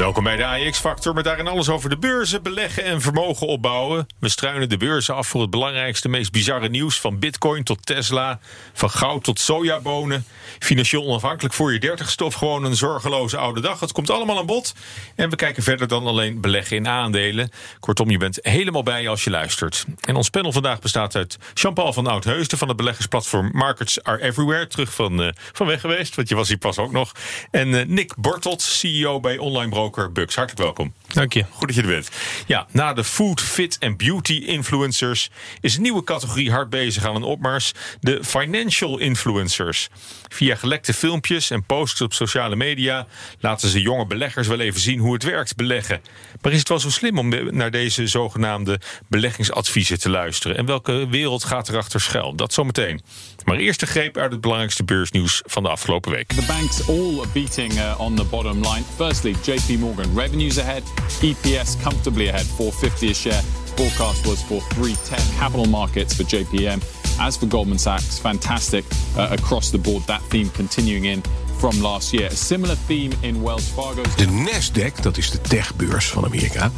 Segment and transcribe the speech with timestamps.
[0.00, 4.06] Welkom bij de AX-factor met daarin alles over de beurzen, beleggen en vermogen opbouwen.
[4.18, 7.00] We struinen de beurzen af voor het belangrijkste, meest bizarre nieuws.
[7.00, 8.40] Van bitcoin tot Tesla,
[8.72, 10.24] van goud tot sojabonen.
[10.58, 13.80] Financieel onafhankelijk voor je dertigste of gewoon een zorgeloze oude dag.
[13.80, 14.74] Het komt allemaal aan bod.
[15.14, 17.50] En we kijken verder dan alleen beleggen in aandelen.
[17.80, 19.84] Kortom, je bent helemaal bij als je luistert.
[20.00, 22.58] En ons panel vandaag bestaat uit Jean-Paul van Oudheusden...
[22.58, 24.66] van het beleggersplatform Markets Are Everywhere.
[24.66, 27.12] Terug van, uh, van weg geweest, want je was hier pas ook nog.
[27.50, 30.34] En uh, Nick Bortelt, CEO bij online broker Bucks.
[30.34, 30.92] Hartelijk welkom.
[31.06, 31.44] Dank je.
[31.50, 32.10] Goed dat je er bent.
[32.46, 37.16] Ja, na de food, fit en beauty influencers is een nieuwe categorie hard bezig aan
[37.16, 37.72] een opmars.
[38.00, 39.88] De financial influencers.
[40.28, 43.06] Via gelekte filmpjes en posts op sociale media
[43.40, 46.00] laten ze jonge beleggers wel even zien hoe het werkt beleggen.
[46.40, 50.56] Maar is het wel zo slim om naar deze zogenaamde beleggingsadviezen te luisteren?
[50.56, 52.34] En welke wereld gaat erachter schuil?
[52.34, 53.00] Dat zometeen.
[53.44, 56.28] Maar eerst de greep uit het belangrijkste beursnieuws van de afgelopen week.
[56.28, 58.82] The banks all beating uh, on the bottom line.
[58.96, 60.82] Firstly, JP Morgan revenues ahead,
[61.22, 63.42] EPS comfortably ahead, 450 a share.
[63.76, 66.84] Forecast was for 310 capital markets for JPM.
[67.18, 68.84] As for Goldman Sachs, fantastic
[69.16, 70.02] uh, across the board.
[70.04, 71.22] That theme continuing in
[71.60, 72.30] from last year.
[72.30, 74.02] A similar theme in Wells Fargo.
[74.16, 76.70] De Nasdaq, dat is de techbeurs van Amerika,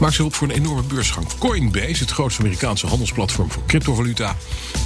[0.00, 1.26] maakt zich op voor een enorme beursgang.
[1.38, 4.36] Coinbase, het grootste Amerikaanse handelsplatform voor cryptovaluta,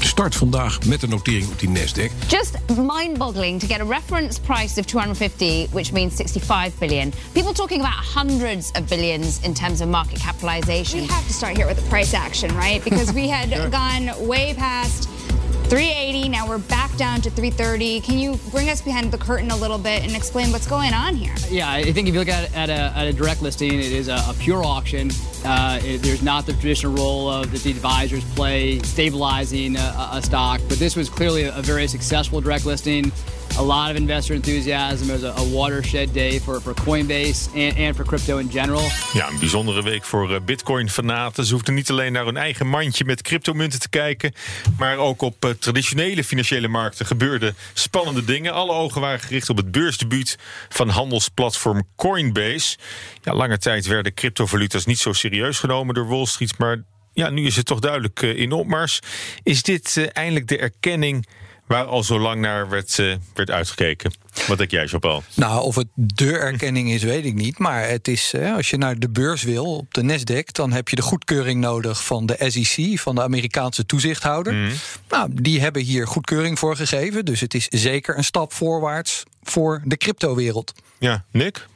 [0.01, 2.27] start vandaag met een notering op die Nasdaq.
[2.29, 7.13] Just mind-boggling to get a reference price of 250, which means 65 billion.
[7.33, 11.01] People talking about hundreds of billions in terms of market capitalization.
[11.01, 12.85] We have to start here with the price action, right?
[12.85, 16.29] Because we had gone way past 380.
[16.29, 18.01] Now we're back down to 330.
[18.01, 21.15] Can you bring us behind the curtain a little bit and explain what's going on
[21.15, 21.35] here?
[21.49, 24.09] Yeah, I think if you look at, at, a, at a direct listing, it is
[24.09, 25.11] a, a pure auction.
[25.45, 30.61] Uh, it, there's not the traditional role of the advisors play stabilizing a, a stock,
[30.69, 33.13] but this was clearly a very successful direct listing.
[33.59, 35.11] A lot of investor enthusiasm.
[35.11, 38.91] It was a, watershed day for, for Coinbase and, and for crypto in general.
[39.13, 41.45] Ja, een bijzondere week voor uh, Bitcoin-fanaten.
[41.45, 44.33] Ze hoefden niet alleen naar hun eigen mandje met cryptomunten te kijken,
[44.79, 48.53] maar ook op uh, traditionele financiële markten gebeurden spannende dingen.
[48.53, 50.39] Alle ogen waren gericht op het beursdebuut
[50.69, 52.77] van handelsplatform Coinbase.
[53.23, 56.83] Ja, lange tijd werden cryptovaluta's niet zo serieus genomen door Wall Street, maar
[57.13, 59.01] ja, nu is het toch duidelijk uh, in opmars.
[59.43, 61.27] Is dit eindelijk de erkenning
[61.71, 64.13] waar al zo lang naar werd, uh, werd uitgekeken.
[64.47, 65.23] Wat denk jij, Jean-Paul?
[65.35, 67.59] Nou, of het de erkenning is, weet ik niet.
[67.59, 70.53] Maar het is, hè, als je naar de beurs wil, op de Nasdaq...
[70.53, 74.53] dan heb je de goedkeuring nodig van de SEC, van de Amerikaanse toezichthouder.
[74.53, 74.71] Mm.
[75.09, 77.25] Nou, die hebben hier goedkeuring voor gegeven.
[77.25, 80.73] Dus het is zeker een stap voorwaarts voor de cryptowereld.
[80.99, 81.67] Ja, Nick?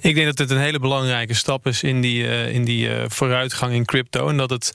[0.00, 3.04] Ik denk dat het een hele belangrijke stap is in die, uh, in die uh,
[3.08, 4.28] vooruitgang in crypto.
[4.28, 4.72] En dat het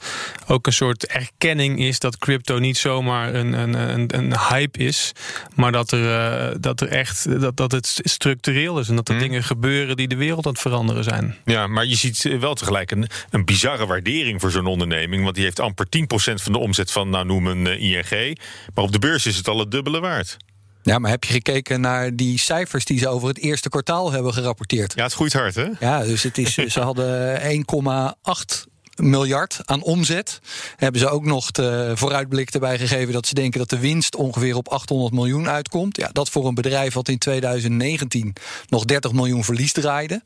[0.47, 5.11] ook een soort erkenning is dat crypto niet zomaar een, een, een, een hype is.
[5.55, 8.89] Maar dat er, uh, dat er echt dat, dat het structureel is.
[8.89, 9.23] En dat er hmm.
[9.23, 11.37] dingen gebeuren die de wereld aan het veranderen zijn.
[11.45, 15.23] Ja, maar je ziet wel tegelijk een, een bizarre waardering voor zo'n onderneming.
[15.23, 15.89] Want die heeft amper 10%
[16.33, 18.37] van de omzet van, nou noem een ING.
[18.73, 20.37] Maar op de beurs is het al het dubbele waard.
[20.83, 24.33] Ja, maar heb je gekeken naar die cijfers die ze over het eerste kwartaal hebben
[24.33, 24.93] gerapporteerd?
[24.95, 25.67] Ja, het groeit hard, hè?
[25.79, 30.39] Ja, dus het is, ze hadden 1,8 miljard aan omzet.
[30.75, 34.55] Hebben ze ook nog de vooruitblik erbij gegeven dat ze denken dat de winst ongeveer
[34.55, 35.97] op 800 miljoen uitkomt.
[35.97, 38.33] Ja, dat voor een bedrijf wat in 2019
[38.69, 40.21] nog 30 miljoen verlies draaide.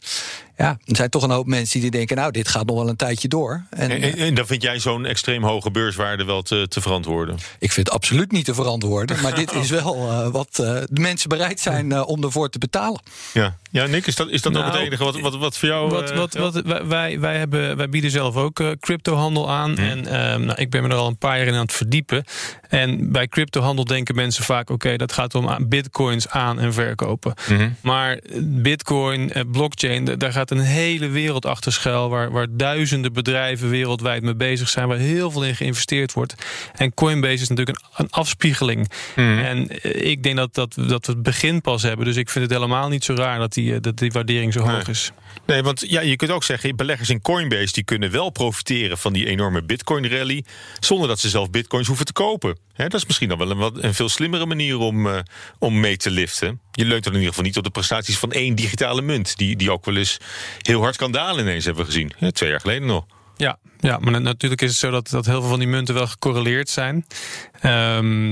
[0.58, 2.96] Ja, er zijn toch een hoop mensen die denken, nou, dit gaat nog wel een
[2.96, 3.64] tijdje door.
[3.70, 7.36] En, en, dan vind jij zo'n extreem hoge beurswaarde wel te, te, verantwoorden?
[7.60, 9.22] Ik vind het absoluut niet te verantwoorden.
[9.22, 12.58] Maar dit is wel uh, wat uh, de mensen bereid zijn uh, om ervoor te
[12.58, 13.02] betalen.
[13.34, 15.70] Ja, ja Nick, is dat, is dat nou, ook het enige wat, wat, wat voor
[15.70, 15.90] jou...
[15.90, 19.72] Wat, wat, wat, wij, wij, hebben, wij bieden zelf ook cryptohandel aan.
[19.72, 19.78] Mm.
[19.78, 20.02] En
[20.46, 22.24] nou, ik ben me er al een paar jaar in aan het verdiepen.
[22.76, 24.62] En bij cryptohandel denken mensen vaak...
[24.62, 27.34] oké, okay, dat gaat om bitcoins aan- en verkopen.
[27.50, 27.76] Mm -hmm.
[27.82, 32.10] Maar bitcoin, blockchain, daar gaat een hele wereld achter schuil...
[32.10, 34.88] Waar, waar duizenden bedrijven wereldwijd mee bezig zijn...
[34.88, 36.36] waar heel veel in geïnvesteerd wordt.
[36.76, 38.92] En Coinbase is natuurlijk een, een afspiegeling.
[39.16, 39.40] Mm.
[39.40, 39.68] En
[40.08, 42.06] ik denk dat, dat, dat we het begin pas hebben.
[42.06, 44.76] Dus ik vind het helemaal niet zo raar dat die, dat die waardering zo nee.
[44.76, 45.12] hoog is.
[45.46, 47.74] Nee, want ja, je kunt ook zeggen, beleggers in Coinbase...
[47.74, 50.44] die kunnen wel profiteren van die enorme bitcoin-rally...
[50.80, 52.65] zonder dat ze zelf bitcoins hoeven te kopen.
[52.74, 55.20] Dat is misschien dan wel een, wat, een veel slimmere manier om, eh,
[55.60, 56.60] om mee te liften.
[56.72, 59.38] Je leunt dan in ieder geval niet op de prestaties van één digitale munt.
[59.38, 60.18] Die, die ook wel eens
[60.62, 62.32] heel hard kan dalen ineens hebben we gezien.
[62.32, 63.06] Twee jaar geleden nog.
[63.38, 66.08] Ja, ja, maar natuurlijk is het zo dat, dat heel veel van die munten wel
[66.08, 67.06] gecorreleerd zijn.
[67.60, 68.30] Ehm,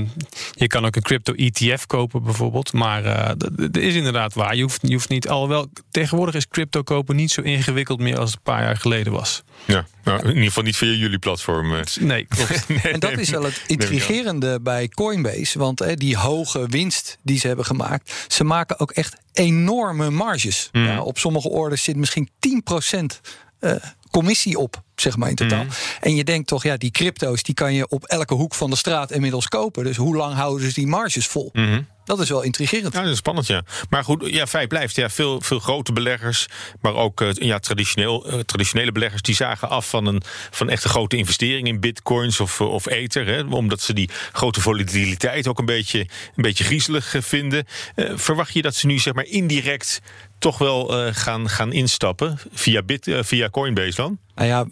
[0.52, 2.72] je kan ook een crypto-ETF kopen bijvoorbeeld.
[2.72, 4.56] Maar uh, dat is inderdaad waar.
[4.56, 8.28] Je hoeft, je hoeft niet, alhoewel tegenwoordig is crypto kopen niet zo ingewikkeld meer als
[8.30, 9.42] het een paar jaar geleden was.
[9.64, 11.74] Ja, nou, in ieder geval niet via jullie platform.
[11.74, 11.80] eh.
[12.00, 12.68] Nee, klopt.
[12.82, 15.58] Nee, En dat is wel het intrigerende bij Coinbase.
[15.58, 20.68] Want hè, die hoge winst die ze hebben gemaakt, ze maken ook echt enorme marges.
[20.72, 20.84] Mhm.
[20.84, 23.20] Ja, op sommige orders zit misschien 10%
[23.58, 23.72] eh,
[24.10, 25.64] commissie op, zeg maar in totaal.
[25.64, 25.74] Mhm.
[26.00, 28.76] En je denkt toch, ja, die crypto's die kan je op elke hoek van de
[28.76, 29.84] straat inmiddels kopen.
[29.84, 31.50] Dus hoe lang houden ze die marges vol?
[31.52, 31.80] Mhm.
[32.04, 32.92] Dat is wel intrigerend.
[32.92, 33.62] Ja, dat is spannend, ja.
[33.90, 34.96] Maar goed, ja, feit blijft.
[34.96, 36.46] Ja, veel, veel grote beleggers,
[36.80, 39.22] maar ook eh, ja, traditioneel, eh, traditionele beleggers...
[39.22, 42.86] die zagen af van een van echt een grote investering in bitcoins of, eh, of
[42.86, 43.26] ether.
[43.26, 47.66] Hè, omdat ze die grote volatiliteit ook een beetje, een beetje griezelig vinden.
[47.94, 50.00] Eh, verwacht je dat ze nu zeg maar indirect
[50.44, 54.18] toch wel eh, gaan, gaan instappen via, bit, eh, via Coinbase dan?
[54.34, 54.66] Nou ja,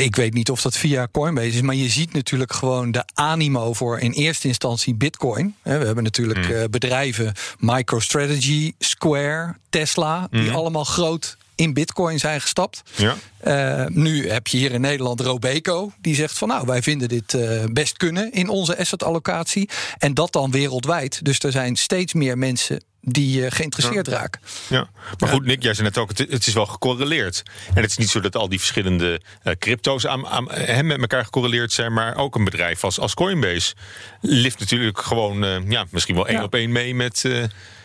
[0.00, 3.72] ik weet niet of dat via Coinbase is, maar je ziet natuurlijk gewoon de animo
[3.72, 5.54] voor in eerste instantie Bitcoin.
[5.62, 10.54] We hebben natuurlijk eh, bedrijven MicroStrategy, Square, Tesla, die Hmm.
[10.54, 12.82] allemaal groot in Bitcoin zijn gestapt.
[12.96, 13.16] Ja.
[13.88, 17.36] Nu heb je hier in Nederland Robeco, die zegt van nou, wij vinden dit
[17.72, 19.68] best kunnen in onze assetallocatie.
[19.98, 21.24] En dat dan wereldwijd.
[21.24, 24.40] Dus er zijn steeds meer mensen die eh, geïnteresseerd raken.
[24.68, 24.88] Ja,
[25.18, 27.42] maar goed, Nick, jij zei net ook, het, het is wel gecorreleerd.
[27.74, 31.00] En het is niet zo dat al die verschillende eh, crypto's aan, aan, eh, met
[31.00, 33.74] elkaar gecorreleerd zijn, maar ook een bedrijf als, als Coinbase
[34.20, 36.44] lift natuurlijk gewoon, ja, misschien wel één Ja.
[36.44, 37.24] op één mee met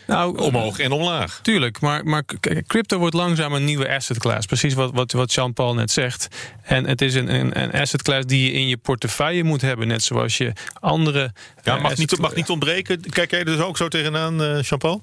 [0.06, 1.38] Nou, omhoog en omlaag.
[1.42, 2.24] Tuurlijk, maar, maar
[2.66, 4.46] crypto wordt langzaam een nieuwe asset class.
[4.46, 6.28] Precies wat, wat, wat Jean-Paul net zegt.
[6.62, 9.86] En het is een, een, een asset class die je in je portefeuille moet hebben.
[9.86, 11.32] Net zoals je andere.
[11.62, 13.00] Ja, eh, mag niet, mag niet ontbreken.
[13.00, 15.02] Kijk jij er dus ook zo tegenaan, eh Jean-Paul?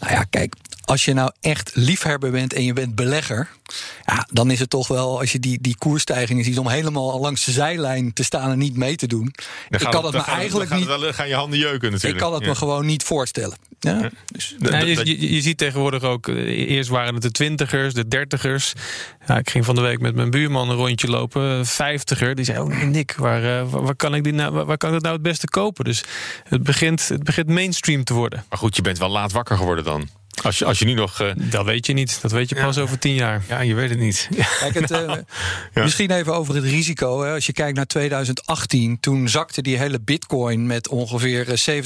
[0.00, 0.54] Nou ja, kijk,
[0.88, 3.48] als je nou echt liefhebber bent en je bent belegger,
[4.04, 7.44] ja, dan is het toch wel, als je die, die koersstijgingen ziet, om helemaal langs
[7.44, 9.34] de zijlijn te staan en niet mee te doen.
[9.68, 10.88] Dan ik kan dan me eigenlijk dan niet.
[10.88, 12.14] het wel- gaan je handen jeuken natuurlijk.
[12.14, 12.48] Ik kan het Ja.
[12.48, 13.56] me gewoon niet voorstellen.
[13.80, 16.34] Ja, dus, Dat- Nee, dat- je, je, je ziet tegenwoordig ook, eh,
[16.70, 18.72] eerst waren het de twintigers, de dertigers.
[19.26, 22.34] Ja, ik ging van de week met mijn buurman een rondje lopen, een vijftiger.
[22.34, 24.88] Die zei, oh Nick, waar, eh, waar, waar kan ik die nou, waar, waar kan
[24.88, 25.84] ik dat nou het beste kopen?
[25.84, 26.02] Dus
[26.44, 28.44] het begint, het begint mainstream te worden.
[28.48, 30.08] Maar goed, je bent wel laat wakker geworden dan.
[30.42, 31.20] Als je, als je nu nog...
[31.20, 32.18] eh, Dat weet je niet.
[32.22, 33.42] Dat weet je pas over tien jaar.
[33.48, 34.28] ja, je weet het niet.
[34.60, 35.00] Kijk, het, eh,
[35.74, 35.82] ja.
[35.82, 37.22] Misschien even over het risico.
[37.22, 37.32] Hè.
[37.32, 41.82] Als je kijkt naar 2018, toen zakte die hele bitcoin met ongeveer eh,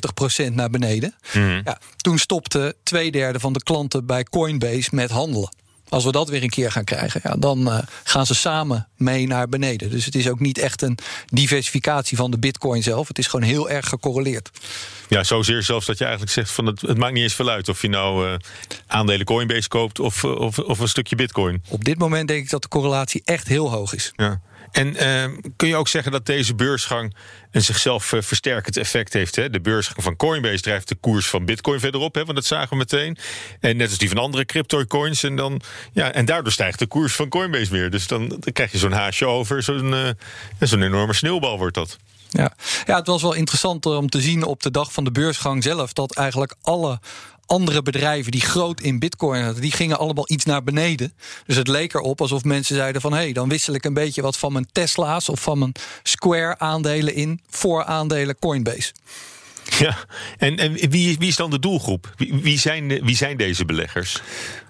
[0.49, 1.15] 70% naar beneden.
[1.33, 1.61] Mhm.
[1.65, 5.51] Ja, toen stopte twee derde van de klanten bij Coinbase met handelen.
[5.93, 9.27] Als we dat weer een keer gaan krijgen, ja, dan eh, gaan ze samen mee
[9.27, 9.91] naar beneden.
[9.91, 13.09] Dus het is ook niet echt een diversificatie van de bitcoin zelf.
[13.09, 14.51] Het is gewoon heel erg gecorreleerd.
[15.09, 17.69] Ja, zozeer zelfs dat je eigenlijk zegt van het, het maakt niet eens veel uit
[17.69, 18.35] of je nou eh,
[18.87, 21.63] aandelen Coinbase koopt of, eh, of, of een stukje Bitcoin.
[21.69, 24.13] Op dit moment denk ik dat de correlatie echt heel hoog is.
[24.17, 24.41] Ja.
[24.73, 25.25] En eh,
[25.57, 27.15] kun je ook zeggen dat deze beursgang
[27.51, 29.37] een zichzelf eh, versterkend effect heeft?
[29.37, 29.51] Hè?
[29.51, 32.77] De beursgang van Coinbase drijft de koers van Bitcoin verderop, hè, want dat zagen we
[32.77, 33.17] meteen.
[33.61, 35.23] En net als die van andere crypto-coins.
[35.23, 35.61] En, dan,
[35.93, 37.91] ja, en daardoor stijgt de koers van Coinbase weer.
[37.91, 39.63] Dus dan, dan krijg je zo'n haasje over.
[39.63, 40.09] Zo'n eh,
[40.69, 41.99] zo'n enorme sneeuwbal wordt dat.
[42.29, 42.53] Ja.
[42.85, 45.93] ja, het was wel interessant om te zien op de dag van de beursgang zelf
[45.93, 47.01] dat eigenlijk alle
[47.47, 51.13] andere bedrijven die groot in bitcoin hadden, die gingen allemaal iets naar beneden.
[51.47, 54.23] Dus het leek erop alsof mensen zeiden van hé, hey, dan wissel ik een beetje
[54.23, 55.73] wat van mijn Tesla's of van mijn
[56.03, 58.93] Square aandelen in voor aandelen Coinbase.
[59.79, 59.97] Ja,
[60.39, 62.15] en, en wie, wie is dan de doelgroep?
[62.17, 64.23] Wie, wie, zijn, wie zijn deze beleggers?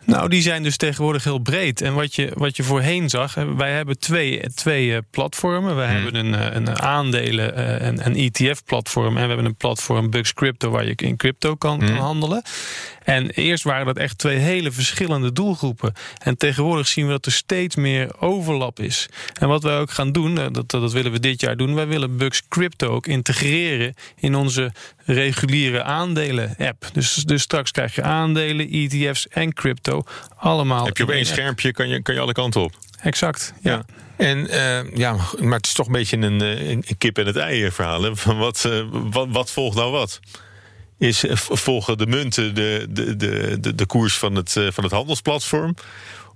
[0.05, 1.81] Nou, die zijn dus tegenwoordig heel breed.
[1.81, 5.77] En wat je, wat je voorheen zag, wij hebben twee, twee eh, platformen.
[5.77, 9.17] We hebben een, eh, een aandelen- eh, en een ETF-platform.
[9.17, 12.43] En we hebben een platform Bucks Crypto, waar je in crypto kan, kan handelen.
[13.05, 15.93] En eerst waren dat echt twee hele verschillende doelgroepen.
[16.19, 19.09] En tegenwoordig zien we dat er steeds meer overlap is.
[19.41, 21.75] En wat wij ook gaan doen, eh, dat, dat willen we dit jaar doen.
[21.75, 24.73] Wij willen Bucks Crypto ook integreren in onze
[25.05, 26.85] reguliere aandelen-app.
[26.93, 30.03] Dus, dus straks krijg je aandelen, ETF's en crypto
[30.37, 30.85] allemaal.
[30.85, 32.73] Heb je op één schermpje, kan je, kan je alle kanten op.
[33.01, 33.85] Exact, ja.
[34.17, 37.37] En eh, ja, maar het is toch een beetje een, eh, een kip en het
[37.37, 38.03] ei verhaal.
[38.03, 38.17] Hè?
[38.17, 40.21] Van wat, eh, wat, wat volgt nou wat?
[41.03, 44.93] Is, eh, volgen de munten de, de, de, de, koers van het, eh, van het
[44.93, 45.75] handelsplatform?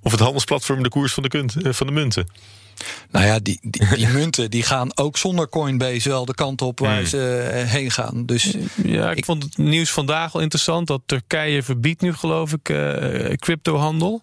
[0.02, 2.28] of het handelsplatform de koers van de, kunt, eh, van de munten?
[3.10, 6.78] Nou ja, die, die, die munten die gaan ook zonder Coinbase wel de kant op
[6.78, 7.06] waar Hmm.
[7.06, 8.26] ze eh, heen gaan.
[8.26, 10.86] Dus Ja, ik, vond het nieuws vandaag al interessant.
[10.86, 14.22] Dat Turkije verbiedt nu geloof ik eh, cryptohandel.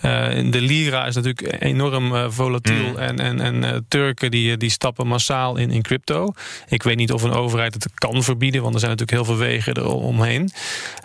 [0.00, 2.88] Eh, de lira is natuurlijk enorm eh, volatiel.
[2.88, 2.96] Mm.
[2.96, 6.32] En, en, en Turken die, die stappen massaal in, in crypto.
[6.68, 8.62] Ik weet niet of een overheid het kan verbieden.
[8.62, 10.50] Want er zijn natuurlijk heel veel wegen eromheen.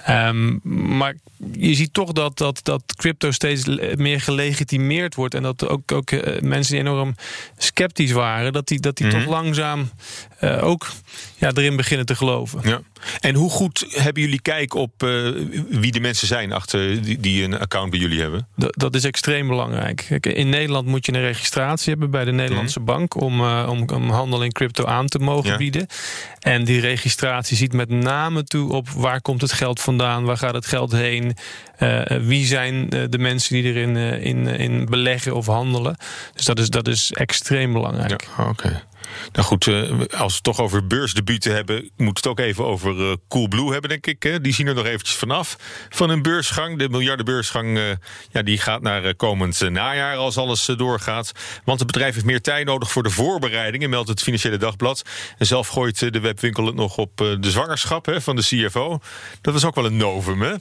[0.04, 0.58] Ehm,
[0.98, 1.16] maar
[1.52, 3.66] je ziet toch dat, dat, dat crypto steeds
[3.96, 5.34] meer gelegitimeerd wordt.
[5.34, 7.16] En dat ook, ook mensen die enorm
[7.58, 8.54] sceptisch waren...
[8.54, 9.18] dat die, dat die Mhm.
[9.18, 9.90] toch langzaam
[10.40, 10.88] eh, ook
[11.40, 12.60] ja, erin beginnen te geloven.
[12.64, 12.82] Ja.
[13.20, 15.30] En hoe goed hebben jullie kijk op eh,
[15.70, 18.48] wie de mensen zijn achter die, die een account bij jullie hebben?
[18.56, 20.06] Dat, dat is extreem belangrijk.
[20.10, 23.90] Kijk, in Nederland moet je een registratie hebben bij de Nederlandse bank om, eh, om,
[23.94, 25.58] om handel in crypto aan te mogen Ja.
[25.58, 25.88] bieden.
[26.40, 30.54] En die registratie ziet met name toe op waar komt het geld vandaan, waar gaat
[30.54, 31.36] het geld heen,
[31.78, 35.98] eh, wie zijn de mensen die erin in, in beleggen of handelen.
[36.34, 38.28] Dus dat is, dat is extreem belangrijk.
[38.38, 38.84] Ja, oké.
[39.32, 43.10] Nou goed, eh, als we het toch over beursdebuten hebben, moet het ook even over
[43.10, 44.44] eh, Coolblue hebben, denk ik.
[44.44, 45.58] Die zien er nog eventjes vanaf
[45.90, 46.78] van een beursgang.
[46.78, 47.84] De miljardenbeursgang eh,
[48.32, 51.32] ja, die gaat naar komend najaar als alles doorgaat.
[51.64, 55.02] Want het bedrijf heeft meer tijd nodig voor de voorbereidingen, meldt het Financiële Dagblad.
[55.38, 59.00] En zelf gooit de webwinkel het nog op de zwangerschap van de CFO.
[59.42, 60.54] Dat was ook wel een novum, hè?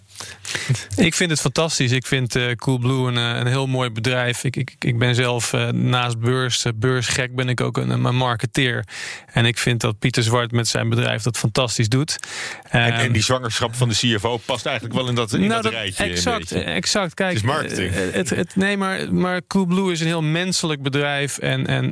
[0.96, 1.92] Ik vind het fantastisch.
[1.92, 4.44] Ik vind eh, Coolblue een, eh, een heel mooi bedrijf.
[4.44, 8.84] Ik, ik, ik ben zelf eh, naast beurs, beursgek, ben ik ook een, een marketeer.
[9.32, 12.18] En ik vind dat Pieter Zwart met zijn bedrijf dat fantastisch doet.
[12.70, 15.62] En, Ehm, en die zwangerschap van de CFO past eigenlijk wel in dat, in nou,
[15.62, 16.04] dat, rijtje.
[16.04, 17.14] exact, exact.
[17.14, 17.94] Kijk, Het is marketing.
[18.12, 21.38] Het, het, nee, maar, maar Coolblue is een heel menselijk bedrijf.
[21.38, 21.90] En, en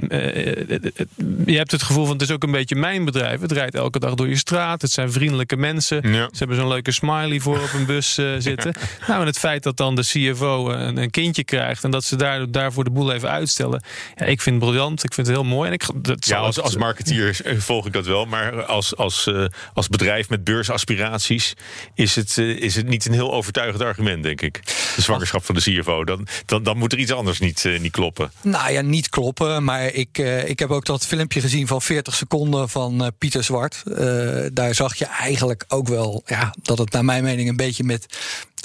[1.47, 3.41] je hebt het gevoel van het is ook een beetje mijn bedrijf.
[3.41, 4.83] Het rijdt elke dag door je straat.
[4.83, 6.13] Het zijn vriendelijke mensen.
[6.13, 6.29] Ja.
[6.31, 8.41] Ze hebben zo'n leuke smiley voor op een bus eh,
[8.73, 9.07] zitten.
[9.07, 12.17] Nou, en het feit dat dan de CFO een, een kindje krijgt en dat ze
[12.17, 13.83] daar, daarvoor de boel even uitstellen.
[14.15, 15.05] Ja, ik vind het briljant.
[15.05, 15.69] Ik vind het heel mooi.
[15.69, 18.25] En ik, dat Ja, als, als marketeer eh, volg ik dat wel.
[18.25, 19.45] Maar als, als, eh,
[19.75, 21.55] als bedrijf met beursaspiraties
[21.95, 24.61] is het, eh, is het niet een heel overtuigend argument, denk ik.
[24.97, 26.05] De zwangerschap van de CFO.
[26.05, 28.31] Dan, dan, dan moet er iets anders niet, eh, niet kloppen.
[28.43, 29.65] Nou ja, niet kloppen.
[29.65, 33.45] Maar ik, eh, ik heb ook dat filmpje gezien van 40 seconden van eh, Pieter
[33.45, 33.83] Zwart.
[33.87, 37.85] Eh, daar zag je eigenlijk ook wel ja, dat het naar mijn mening een beetje
[37.85, 38.07] met.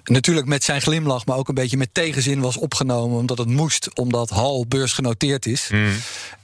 [0.03, 3.17] Natuurlijk met zijn glimlach, maar ook een beetje met tegenzin was opgenomen.
[3.17, 5.69] Omdat het moest, omdat Hal beursgenoteerd is.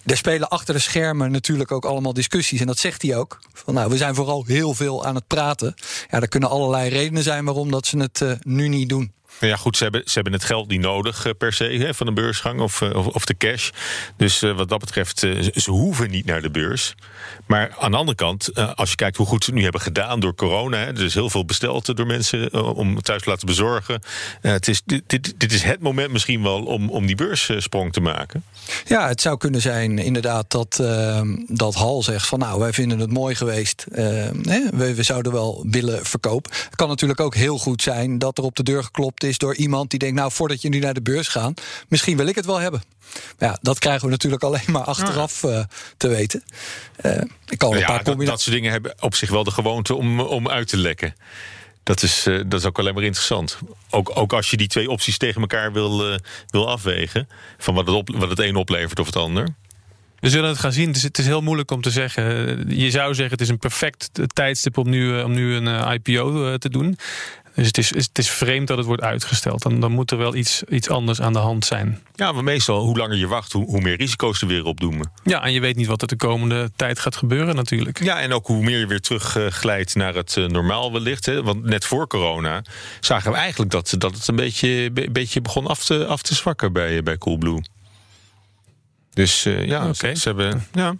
[0.06, 2.60] Er spelen achter de schermen natuurlijk ook allemaal discussies.
[2.60, 3.40] En dat zegt hij ook.
[3.54, 5.74] Van, nou, we zijn vooral heel veel aan het praten.
[6.10, 9.12] Ja, er kunnen allerlei redenen zijn waarom dat ze het eh, nu niet doen.
[9.40, 11.94] Maar ja, goed, ze hebben, ze hebben het geld niet nodig eh, per se hè,
[11.94, 13.70] van een beursgang of, eh, of, of de cash.
[14.16, 16.96] Dus eh, wat dat betreft, ze, hoeven niet naar de beurs.
[17.46, 20.20] Maar aan de andere kant, als je kijkt hoe goed ze het nu hebben gedaan
[20.20, 20.78] door corona.
[20.78, 24.02] Hè, er is heel veel besteld door mensen om thuis te laten bezorgen.
[24.42, 28.02] Het is, dit, dit, dit is het moment misschien wel om, om die beurssprong te
[28.02, 28.44] maken.
[28.86, 33.00] Ja, het zou kunnen zijn inderdaad dat, ehm, dat Hal zegt van nou, wij vinden
[33.00, 33.86] het mooi geweest.
[33.92, 36.52] Ehm, hè, we, we zouden wel willen verkopen.
[36.52, 39.56] Het kan natuurlijk ook heel goed zijn dat er op de deur geklopt is door
[39.56, 42.46] iemand die denkt, nou, voordat je nu naar de beurs gaat, misschien wil ik het
[42.46, 42.84] wel hebben.
[43.40, 45.64] Maar ja, dat krijgen we natuurlijk alleen maar achteraf eh,
[45.98, 46.44] te weten.
[46.96, 49.44] Eh, ik kan wel een Ja, paar dat, dat soort dingen hebben op zich wel
[49.44, 51.16] de gewoonte om, om uit te lekken.
[51.88, 53.58] Dat is, eh, dat is ook alleen maar interessant.
[53.90, 57.30] Ook, ook als je die twee opties tegen elkaar wil, eh, wil afwegen.
[57.58, 59.48] Van wat het, op, wat het een oplevert of het ander.
[60.20, 60.88] We zullen het gaan zien.
[60.88, 62.24] Het is, het is heel moeilijk om te zeggen.
[62.76, 66.70] Je zou zeggen het is een perfect tijdstip om nu, om nu een IPO te
[66.70, 66.98] doen.
[67.58, 69.62] Dus het is, het is vreemd dat het wordt uitgesteld.
[69.62, 72.02] Dan, dan moet er wel iets, iets anders aan de hand zijn.
[72.16, 75.12] Ja, maar meestal, hoe langer je wacht, hoe, hoe meer risico's er weer opdoemen.
[75.24, 78.04] Ja, en je weet niet wat er de komende tijd gaat gebeuren natuurlijk.
[78.04, 81.26] Ja, en ook hoe meer je weer terugglijdt naar het eh, normaal wellicht.
[81.26, 81.44] Hè.
[81.44, 82.62] Want net voor corona
[83.00, 86.36] zagen we eigenlijk dat, dat het een beetje, be- beetje begon af te, af te
[86.36, 87.62] zwakken bij, bij Coolblue.
[89.14, 90.68] Dus eh, ja, ze, ze hebben...
[90.74, 90.96] Ja.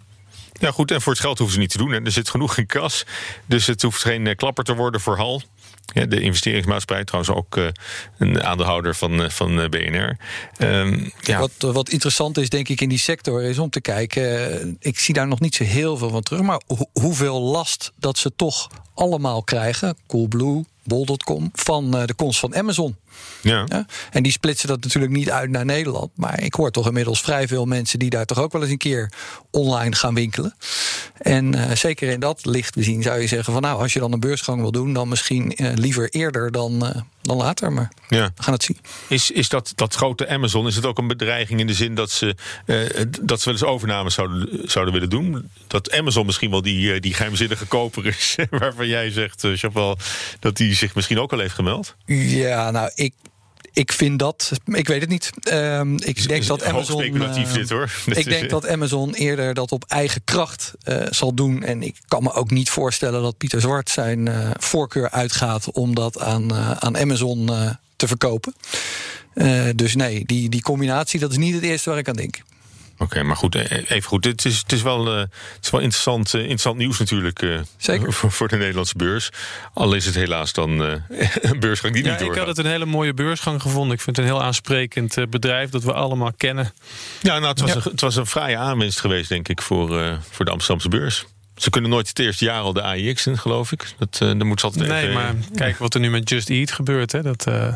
[0.58, 0.90] Ja, goed.
[0.90, 1.92] En voor het geld hoeven ze niet te doen.
[1.92, 3.04] En er zit genoeg in kas.
[3.46, 5.42] Dus het hoeft geen eh, klapper te worden voor Hal.
[6.08, 7.66] De investeringsmaatschappij, trouwens ook eh,
[8.18, 10.16] een aandeelhouder van, eh, van BNR.
[10.56, 11.38] Ehm, ja.
[11.38, 14.76] Wat, wat interessant is, denk ik, in die sector is om te kijken.
[14.80, 16.42] Ik zie daar nog niet zo heel veel van terug.
[16.42, 19.96] Maar ho- hoeveel last dat ze toch allemaal krijgen.
[20.06, 22.96] Coolblue, Bol.com, van de komst van Amazon.
[23.40, 23.64] Ja.
[23.68, 23.86] Ja?
[24.10, 26.10] En die splitsen dat natuurlijk niet uit naar Nederland.
[26.14, 28.78] Maar ik hoor toch inmiddels vrij veel mensen die daar toch ook wel eens een
[28.78, 29.12] keer
[29.50, 30.54] online gaan winkelen.
[31.18, 34.12] En eh, zeker in dat licht bezien zou je zeggen van nou, als je dan
[34.12, 37.72] een beursgang wil doen, dan misschien eh, liever eerder dan, eh, dan later.
[37.72, 38.30] Maar ja.
[38.36, 38.78] we gaan het zien.
[39.08, 42.10] Is, is dat, dat grote Amazon, is het ook een bedreiging in de zin dat
[42.10, 42.34] ze,
[43.22, 45.50] dat ze wel eens overnames zouden, zouden willen doen?
[45.66, 49.98] Dat Amazon misschien wel die, die geheimzinnige koper is, waarvan jij zegt, Chapel,
[50.40, 51.96] dat die zich misschien ook al heeft gemeld?
[52.06, 53.07] Ja, nou, ik,
[53.78, 55.30] ik vind dat, ik weet het niet.
[55.40, 57.00] Ehm, ik denk dat Amazon.
[57.00, 57.90] speculatief eh, dit hoor.
[58.06, 61.62] Ik denk dat Amazon eerder dat op eigen kracht eh, zal doen.
[61.62, 65.94] En ik kan me ook niet voorstellen dat Pieter Zwart zijn eh, voorkeur uitgaat om
[65.94, 67.50] dat aan, eh, aan Amazon
[67.96, 68.54] te verkopen.
[69.74, 72.42] Dus nee, die, die combinatie, dat is niet het eerste waar ik aan denk.
[72.98, 74.24] Oké, maar goed, eh, even goed.
[74.24, 77.62] Het is, het is wel, eh, het is wel interessant, eh, interessant nieuws natuurlijk.
[77.76, 78.12] Zeker.
[78.12, 79.30] Voor, voor de Nederlandse beurs.
[79.74, 82.46] Al is het helaas dan een beursgang die Ja, niet ik doorgaat.
[82.46, 83.94] had het een hele mooie beursgang gevonden.
[83.94, 86.72] Ik vind het een heel aansprekend bedrijf dat we allemaal kennen.
[87.20, 90.44] Ja, nou, het was, Een, het was een fraaie aanwinst geweest, denk ik, voor, voor
[90.44, 91.24] de Amsterdamse beurs.
[91.58, 93.94] Ze kunnen nooit het eerste jaar al de AIX in, geloof ik.
[93.98, 96.50] Dat, uh, dan moet ze altijd Nee, even, maar kijk wat er nu met Just
[96.50, 97.12] Eat gebeurt.
[97.12, 97.22] Hè.
[97.22, 97.74] Dat uh,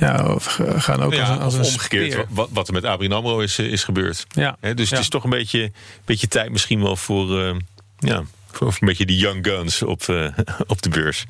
[0.00, 2.84] ja, of gaan ook ja, als een, als of een omgekeerd, wat, wat er met
[2.84, 4.26] Abrin AMRO is, eh, is gebeurd.
[4.30, 4.56] Ja.
[4.60, 4.94] Hè, dus Ja.
[4.94, 5.72] het is toch een beetje,
[6.04, 7.54] beetje tijd misschien wel voor, uh,
[7.98, 10.26] ja, voor een beetje die young guns op, uh,
[10.66, 11.24] op de beurs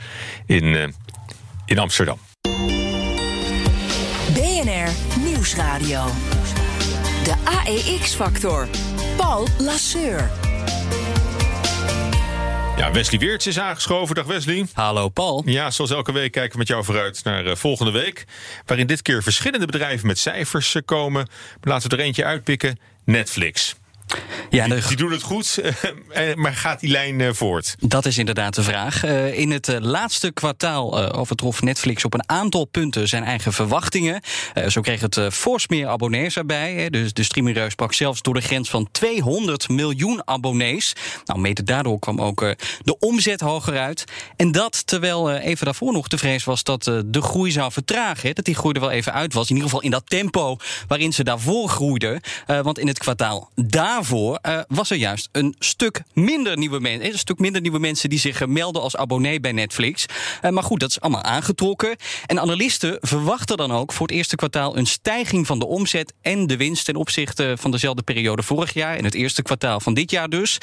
[0.47, 0.87] in, uh,
[1.67, 2.19] in Amsterdam.
[4.33, 4.91] BNR
[5.25, 6.05] Nieuwsradio.
[7.25, 8.69] De AEX-factor.
[9.17, 10.31] Paul Lasseur.
[12.77, 14.15] Ja, Wesley Weerts is aangeschoven.
[14.15, 14.67] Dag Wesley.
[14.73, 15.43] Hallo Paul.
[15.45, 18.25] Ja, zoals elke week kijken we met jou vooruit naar uh, volgende week.
[18.67, 21.29] Waarin dit keer verschillende bedrijven met cijfers uh, komen.
[21.61, 22.79] Maar laten we er eentje uitpikken.
[23.05, 23.75] Netflix.
[24.51, 27.75] Ja, die, die doen het goed, uh, maar gaat die lijn uh, voort?
[27.79, 29.05] Dat is inderdaad de vraag.
[29.05, 34.21] Uh, in het laatste kwartaal overtrof Netflix op een aantal punten zijn eigen verwachtingen.
[34.69, 36.91] zo kreeg het fors meer abonnees erbij.
[36.91, 40.93] Dus de streamingreus sprak zelfs door de grens van 200 miljoen abonnees.
[41.25, 44.05] Nou, mede daardoor kwam ook de omzet hoger uit.
[44.37, 48.35] En dat terwijl even daarvoor nog de vrees was dat de groei zou vertragen.
[48.35, 49.49] Dat die groei er wel even uit was.
[49.49, 50.57] In ieder geval in dat tempo
[50.89, 52.21] waarin ze daarvoor groeiden.
[52.47, 57.07] want in het kwartaal daarvoor uh, was er juist een stuk minder nieuwe mensen.
[57.13, 60.07] Een stuk minder nieuwe mensen die zich melden als abonnee bij Netflix.
[60.43, 61.97] Uh, maar goed, dat is allemaal aangetrokken.
[62.27, 66.47] En analisten verwachten dan ook voor het eerste kwartaal een stijging van de omzet en
[66.47, 68.97] de winst ten opzichte van dezelfde periode vorig jaar.
[68.97, 70.59] En het eerste kwartaal van dit jaar dus.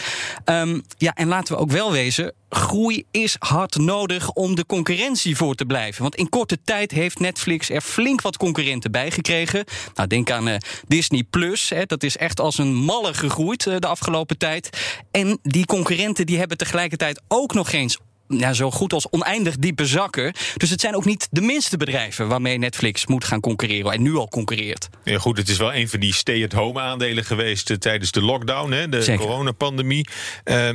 [0.46, 2.34] Um, ja, en laten we ook wel wezen.
[2.53, 6.01] Groei is hard nodig om de concurrentie voor te blijven.
[6.01, 9.63] Want in korte tijd heeft Netflix er flink wat concurrenten bij gekregen.
[9.96, 10.55] Nou, denk aan uh,
[10.88, 11.72] Disney Plus.
[11.86, 14.70] Dat is echt als een malle gegroeid uh, de afgelopen tijd.
[15.12, 17.98] En die concurrenten die hebben tegelijkertijd ook nog eens
[18.38, 20.34] ja, zo goed als oneindig diepe zakken.
[20.58, 24.16] Dus het zijn ook niet de minste bedrijven waarmee Netflix moet gaan concurreren en nu
[24.16, 24.90] al concurreert.
[25.04, 28.72] Ja, goed, het is wel een van die stay-at-home aandelen geweest uh, tijdens de lockdown,
[28.72, 29.25] hè, de Zeker.
[29.25, 30.08] coronapandemie.
[30.46, 30.70] Uh,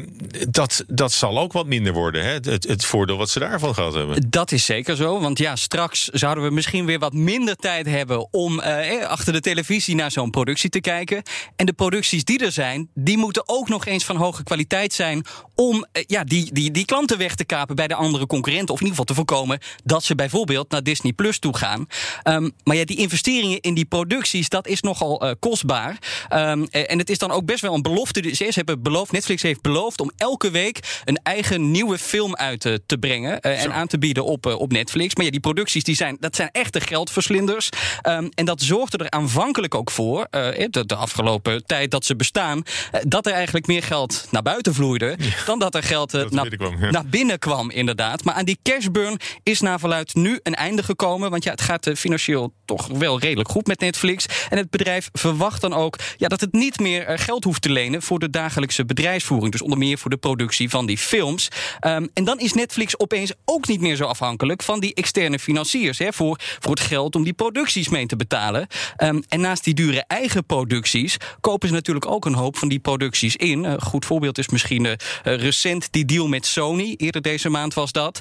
[0.48, 2.32] dat, dat zal ook wat minder worden, hè?
[2.32, 4.30] Het, het voordeel wat ze daarvan gehad hebben.
[4.30, 8.32] Dat is zeker zo, want ja, straks zouden we misschien weer wat minder tijd hebben
[8.32, 11.22] om uh, achter de televisie naar zo'n productie te kijken.
[11.56, 15.24] En de producties die er zijn, die moeten ook nog eens van hoge kwaliteit zijn
[15.54, 18.74] om ja, die, die, die klanten weg te kapen bij de andere concurrenten.
[18.74, 21.86] Of in ieder geval te voorkomen dat ze bijvoorbeeld naar Disney Plus toe gaan.
[22.24, 25.98] Um, maar ja, die investeringen in die producties, dat is nogal uh, kostbaar.
[26.32, 28.34] Um, en het is dan ook best wel een belofte.
[28.34, 32.74] Ze hebben beloofd, Netflix heeft beloofd om elke week een eigen nieuwe film uit uh,
[32.86, 33.38] te brengen.
[33.42, 35.14] Uh, en aan te bieden op, op Netflix.
[35.14, 37.68] Maar ja, die producties die zijn, dat zijn echte geldverslinders.
[38.08, 42.62] Um, en dat zorgde er aanvankelijk ook voor, de, de, afgelopen tijd dat ze bestaan,
[43.02, 45.16] dat er eigenlijk meer geld naar buiten vloeide.
[45.18, 46.90] Ja, dan dat er geld dat ja.
[46.90, 48.24] naar binnen kwam, inderdaad.
[48.24, 51.30] Maar aan die cashburn is naar verluid nu een einde gekomen.
[51.30, 54.26] Want ja, het gaat uh, financieel toch wel redelijk goed met Netflix.
[54.48, 57.70] En het bedrijf verwacht dan ook ja, dat het niet meer uh, geld hoeft te
[57.70, 59.52] lenen voor de dagelijkse bedrijfsvoering.
[59.52, 61.48] Dus onder meer voor de productie van die films.
[61.86, 65.98] Um, en dan is Netflix opeens ook niet meer zo afhankelijk van die externe financiers.
[65.98, 68.66] Hè, voor, voor het geld om die producties mee te betalen.
[69.02, 72.78] Um, en naast die dure eigen producties kopen ze natuurlijk ook een hoop van die
[72.78, 73.64] producties in.
[73.64, 76.94] Een goed voorbeeld is misschien uh, recent die deal met Sony.
[76.96, 78.18] Eerder deze maand was dat.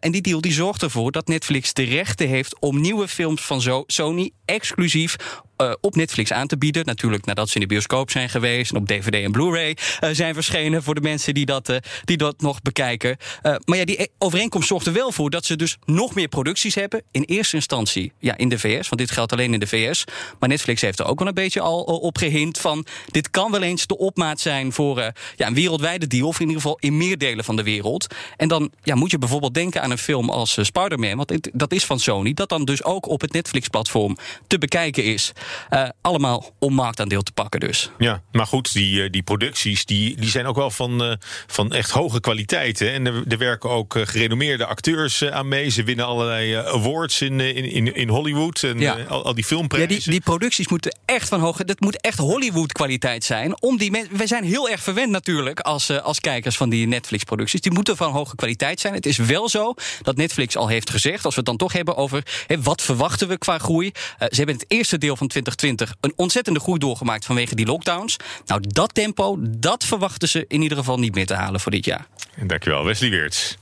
[0.00, 3.60] En die deal die zorgt ervoor dat Netflix de rechten heeft om nieuwe films van
[3.60, 5.16] zo Sony exclusief
[5.62, 6.84] uh, op Netflix aan te bieden.
[6.84, 10.34] Natuurlijk nadat ze in de bioscoop zijn geweest en op DVD en Blu-ray uh, zijn
[10.34, 13.16] verschenen voor de mensen die dat, uh, die dat nog bekijken.
[13.42, 17.02] maar ja, die overeenkomst zorgt er wel voor dat ze dus nog meer producties hebben.
[17.10, 20.04] In eerste instantie ja, in de VS, want dit geldt alleen in de VS.
[20.38, 23.62] Maar Netflix heeft er ook wel een beetje al op gehint van dit kan wel
[23.62, 27.18] eens de opmaat zijn voor ja, een wereldwijde deal, of in ieder geval in meer
[27.18, 28.06] delen van de wereld.
[28.36, 31.84] En dan ja, moet je bijvoorbeeld denken aan een film als Spider-Man, want dat is
[31.84, 34.16] van Sony, dat dan dus ook op het Netflix-platform
[34.46, 35.32] te bekijken is.
[35.68, 37.90] Eh, allemaal om marktaandeel te pakken dus.
[37.98, 41.12] Ja, maar goed, die, eh, die producties die, die zijn ook wel van, eh,
[41.46, 42.78] van echt hoge kwaliteit.
[42.78, 42.86] Hè?
[42.88, 45.68] En er, er werken ook gerenommeerde acteurs aan mee.
[45.68, 48.92] Ze winnen allerlei awards in, in, in, in Hollywood en Ja.
[49.08, 49.88] al, al die Ja, filmprijzen.
[49.88, 51.56] die, die producties moeten echt van hoog.
[51.56, 53.62] Dat moet echt Hollywood kwaliteit zijn.
[53.62, 57.60] Om die wij zijn heel erg verwend natuurlijk als, als kijkers van die Netflix-producties.
[57.60, 58.94] Die moeten van hoge kwaliteit zijn.
[58.94, 61.96] Het is wel zo dat Netflix al heeft gezegd, als we het dan toch hebben
[61.96, 63.92] over hè, wat verwachten we qua groei.
[64.18, 68.16] Ze hebben het eerste deel van 2020 een ontzettende groei doorgemaakt vanwege die lockdowns.
[68.46, 71.84] Nou, dat tempo, dat verwachten ze in ieder geval niet meer te halen voor dit
[71.84, 72.06] jaar.
[72.46, 73.56] Dankjewel, Wesley Weerts.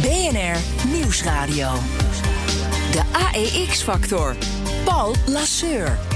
[0.00, 1.72] BNR Nieuwsradio.
[2.92, 4.36] De AEX-factor.
[4.84, 6.15] Paul Lasseur.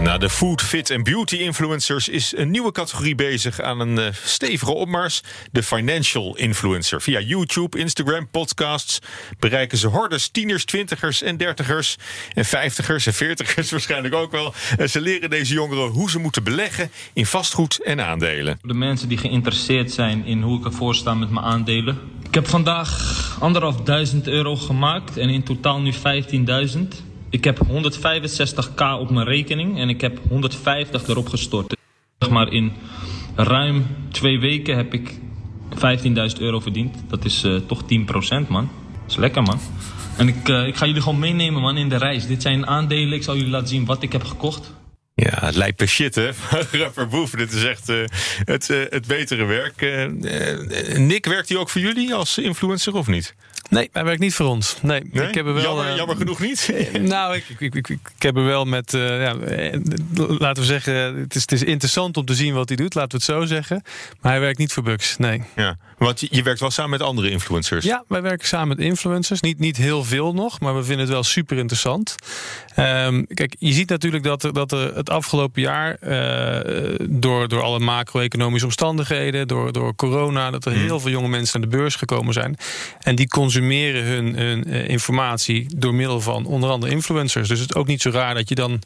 [0.00, 4.12] Na de food, fit en beauty influencers is een nieuwe categorie bezig aan een eh,
[4.24, 5.22] stevige opmars.
[5.50, 7.02] De financial influencer.
[7.02, 8.98] Via YouTube, Instagram, podcasts
[9.38, 11.96] bereiken ze hordes tieners, twintigers en dertigers.
[12.34, 14.54] En vijftigers en veertigers waarschijnlijk ook wel.
[14.76, 18.58] En ze leren deze jongeren hoe ze moeten beleggen in vastgoed en aandelen.
[18.62, 21.98] De mensen die geïnteresseerd zijn in hoe ik ervoor sta met mijn aandelen.
[22.28, 27.10] Ik heb vandaag anderhalf duizend euro gemaakt en in totaal nu 15.000.
[27.32, 31.76] Ik heb 165k op mijn rekening en ik heb 150 erop gestort.
[32.18, 32.72] Zeg maar in
[33.34, 35.18] ruim twee weken heb ik
[35.74, 36.96] 15.000 euro verdiend.
[37.08, 37.86] Dat is eh, toch 10%
[38.48, 38.70] man.
[39.02, 39.60] Dat is lekker man.
[40.16, 42.26] En ik, eh, ik ga jullie gewoon meenemen man in de reis.
[42.26, 43.12] Dit zijn aandelen.
[43.12, 44.72] Ik zal jullie laten zien wat ik heb gekocht.
[45.14, 46.30] Ja, het lijkt per shit, hè?
[46.82, 48.04] Rapper Boef, dit is echt eh,
[48.44, 49.80] het, het betere werk.
[50.98, 53.34] Nick, werkt hij ook voor jullie als influencer of niet?
[53.72, 54.76] Nee, hij werkt niet voor ons.
[54.82, 55.28] Nee, Nee?
[55.28, 55.62] ik heb er wel.
[55.62, 56.72] jammer, eh, jammer genoeg niet.
[57.00, 59.80] Nou, ik, ik, ik, ik, ik heb er wel met, eh, ja, eh,
[60.14, 63.10] laten we zeggen, het is, het is interessant om te zien wat hij doet, laten
[63.10, 63.82] we het zo zeggen.
[64.20, 65.42] Maar hij werkt niet voor Bucks, nee.
[65.56, 67.84] Ja, want je, je werkt wel samen met andere influencers.
[67.84, 69.40] Ja, wij werken samen met influencers.
[69.40, 72.14] Niet, niet heel veel nog, maar we vinden het wel super interessant.
[72.74, 77.62] Ehm, kijk, je ziet natuurlijk dat er, dat er het afgelopen jaar, eh, door, door
[77.62, 81.96] alle macro-economische omstandigheden, door, door corona, dat er heel veel jonge mensen naar de beurs
[81.96, 82.56] gekomen zijn.
[83.00, 83.28] En die
[83.62, 87.48] consumeren hun, hun eh, informatie door middel van onder andere influencers.
[87.48, 88.82] Dus het is ook niet zo raar dat je dan.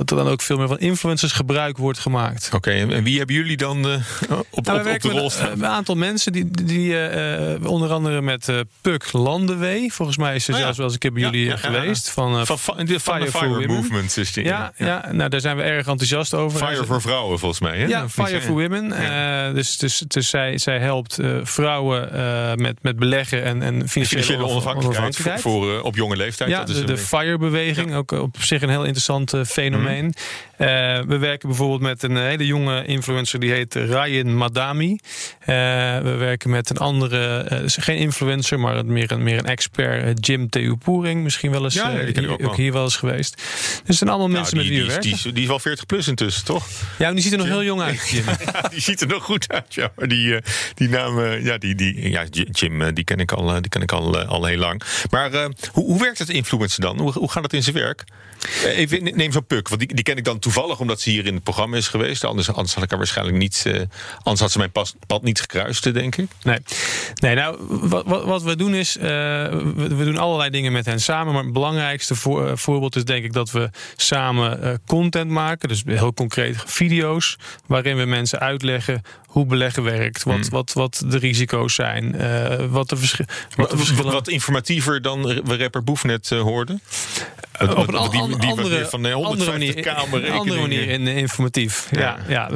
[0.00, 2.50] Dat er dan ook veel meer van influencers gebruik wordt gemaakt.
[2.54, 3.92] Oké, en en wie hebben jullie dan eh,
[4.50, 5.50] op, Nou, op, de rol staan?
[5.50, 9.92] een aantal mensen die, die eh, eh, onder andere met eh Puk Landenwee.
[9.92, 10.62] Volgens mij is ze Oh ja.
[10.62, 12.10] zelfs wel eens een keer bij Ja, jullie ja, geweest.
[12.10, 13.66] Van, Van, van de Fire for Fire Women.
[13.68, 14.44] Movement is die.
[14.44, 15.08] ja, ja.
[15.12, 16.66] nou daar zijn we erg enthousiast over.
[16.66, 17.78] Fire voor vrouwen volgens mij.
[17.78, 17.86] Hè?
[17.86, 19.54] Ja, Fire for Women.
[19.54, 22.08] Dus dus, dus zij, zij helpt vrouwen
[22.60, 25.40] met, met beleggen en, en financiële, Financiële onafhankelijkheid voor, onafhankelijkheid.
[25.40, 26.50] voor, op jonge leeftijd.
[26.50, 29.89] Ja, dat is de, de FIRE-beweging, ook op zich een heel interessant fenomeen.
[29.90, 30.10] Eh,
[31.06, 34.98] we werken bijvoorbeeld met een hele jonge influencer, die heet Ryan Madami.
[35.40, 35.46] Eh,
[35.98, 40.02] we werken met een andere, eh, is geen influencer, maar meer een, meer een expert,
[40.04, 41.22] eh, Jim Theopoering.
[41.22, 42.82] Misschien wel eens, Ja, ja, eh, die ik ook hier- wel.
[42.82, 43.36] eens geweest.
[43.36, 45.10] Dus het zijn allemaal Nou, mensen die, met wie we die, werken.
[45.18, 46.66] die, is- die is wel 40 plus intussen, toch?
[46.98, 48.24] ja, maar die ziet er nog heel jong uit, Jim.
[48.52, 49.92] Ja, die ziet er nog goed uit, ja.
[49.96, 50.42] Maar die, eh,
[50.74, 53.68] die naam, eh, ja, die, die, ja, Jim, eh, die ken ik al, eh, die
[53.70, 54.82] ken ik al, eh, al heel lang.
[55.10, 56.98] Maar eh, hoe, hoe werkt het influencer dan?
[57.00, 58.04] Hoe, hoe gaat het in zijn werk?
[58.64, 61.10] Eh, Even, ne- neem zo'n Puk, want die, die ken ik dan toevallig omdat ze
[61.10, 62.24] hier in het programma is geweest.
[62.24, 63.80] Anders, anders had ik haar waarschijnlijk niet, eh,
[64.16, 66.28] anders had ze mijn pas, pad niet gekruist, eh, denk ik.
[66.42, 66.58] Nee,
[67.14, 70.86] nee nou, wat, wat, wat we doen is, eh, we, we doen allerlei dingen met
[70.86, 71.32] hen samen.
[71.32, 75.68] Maar het belangrijkste voor, voorbeeld is denk ik dat we samen content maken.
[75.68, 77.36] Dus heel concreet video's
[77.66, 80.22] waarin we mensen uitleggen hoe beleggen werkt.
[80.22, 82.10] Wat, wat, wat de risico's zijn.
[82.70, 82.96] wat de,
[83.56, 86.40] wat Wat, wat informatiever dan we rapper Boef net eh,
[87.60, 90.88] op een die, die, die andere, van de andere 150 manier, kamer een andere manier
[90.88, 91.88] in, eh, informatief.
[91.90, 92.50] Ja, ja.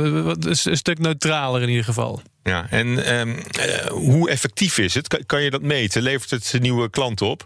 [0.48, 2.22] is een stuk neutraler in ieder geval.
[2.42, 5.08] Ja, en ehm, eh, hoe effectief is het?
[5.08, 6.02] Kan, kan je dat meten?
[6.02, 7.44] Levert het nieuwe klanten op?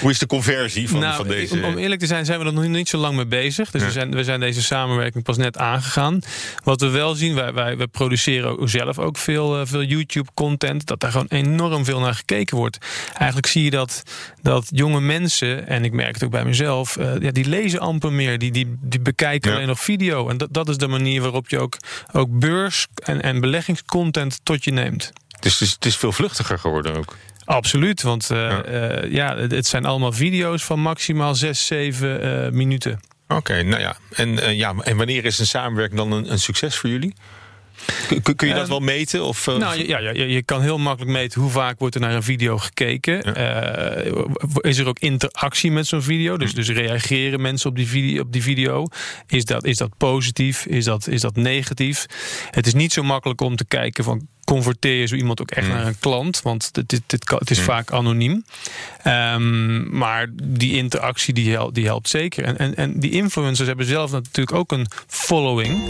[0.00, 1.54] Hoe is de conversie van, nou, van deze?
[1.54, 3.70] Om, om eerlijk te zijn, zijn we er nog niet zo lang mee bezig.
[3.70, 3.86] Dus Ja.
[3.86, 6.20] we, zijn, we zijn deze samenwerking pas net aangegaan.
[6.64, 10.86] Wat we wel zien, wij, wij, wij produceren ook zelf ook veel, eh, veel YouTube-content.
[10.86, 12.78] Dat daar gewoon enorm veel naar gekeken wordt.
[13.14, 14.02] Eigenlijk zie je dat,
[14.42, 18.12] dat jonge mensen, en ik merk het ook bij mezelf, eh, ja, die lezen amper
[18.12, 18.38] meer.
[18.38, 19.56] Die, die, die bekijken Ja.
[19.56, 20.28] alleen nog video.
[20.28, 21.76] En dat, dat is de manier waarop je ook,
[22.12, 25.12] ook beurs- en, en beleggingscontent tot je neemt.
[25.40, 27.16] Dus het is, het is veel vluchtiger geworden ook.
[27.44, 29.02] Absoluut, want eh, ja.
[29.08, 33.00] ja, het zijn allemaal video's van maximaal 6, 7 eh, minuten.
[33.28, 33.96] Oké, nou ja.
[34.10, 34.74] En, eh, ja.
[34.82, 37.14] en wanneer is een samenwerking dan een, een succes voor jullie?
[38.22, 39.24] Kun, kun je dat Ehm, wel meten?
[39.24, 42.14] Of, eh, Nou, ja, ja, je kan heel makkelijk meten hoe vaak wordt er naar
[42.14, 43.34] een video gekeken.
[43.34, 44.12] Eh,
[44.60, 46.36] is er ook interactie met zo'n video?
[46.36, 48.86] Dus, dus reageren mensen op die, video, op die video?
[49.26, 50.66] Is dat, is dat positief?
[50.66, 52.06] Is dat, is dat negatief?
[52.50, 55.68] Het is niet zo makkelijk om te kijken van converteer je zo iemand ook echt
[55.68, 56.42] naar een klant?
[56.42, 58.44] Want dit, dit, dit het is vaak anoniem.
[59.02, 62.44] Ehm, maar die interactie die helpt, die helpt zeker.
[62.44, 65.82] En, en, en die influencers hebben zelf natuurlijk ook een following.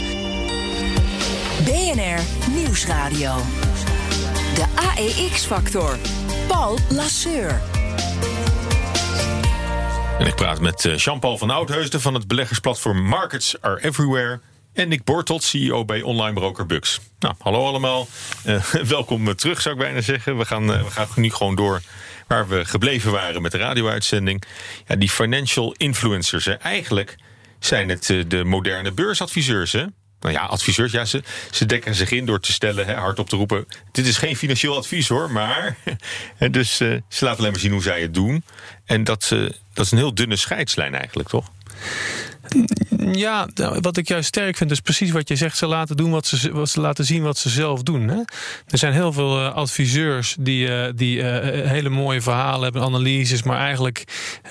[2.49, 3.35] Nieuwsradio.
[4.55, 5.97] De AEX-factor.
[6.47, 7.61] Paul Lasseur.
[10.19, 14.39] En ik praat met eh, Jean-Paul van Oudheusden van het beleggersplatform Markets Are Everywhere.
[14.73, 16.99] En Nick Bortelt, CEO bij online broker Bux.
[17.19, 18.07] Nou, hallo allemaal.
[18.43, 18.63] Eh,
[18.97, 20.37] welkom eh, terug, zou ik bijna zeggen.
[20.37, 21.81] We gaan, we gaan nu gewoon door
[22.27, 24.43] waar we gebleven waren met de radio-uitzending.
[24.87, 26.47] Ja, die financial influencers.
[26.47, 27.15] Eigenlijk
[27.59, 29.71] zijn het de moderne beursadviseurs.
[29.71, 29.85] Hè?
[30.25, 33.35] Nou ja, adviseurs, ja, ze, ze dekken zich in door te stellen, hè, hardop te
[33.35, 33.65] roepen...
[33.91, 35.77] dit is geen financieel advies hoor, maar...
[36.51, 38.43] dus eh, ze laten alleen maar zien hoe zij het doen.
[38.85, 39.39] En dat, eh,
[39.73, 41.51] dat is een heel dunne scheidslijn eigenlijk, toch?
[43.11, 45.57] Ja, nou, wat ik juist sterk vind is precies wat je zegt.
[45.57, 48.07] Ze laten, doen wat ze, wat ze laten zien wat ze zelf doen.
[48.07, 48.17] Hè?
[48.67, 53.43] Er zijn heel veel eh, adviseurs die, eh, die eh, hele mooie verhalen hebben, analyses,
[53.43, 54.03] maar eigenlijk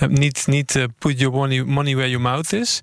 [0.09, 2.81] niet, niet put your money, money where your mouth is.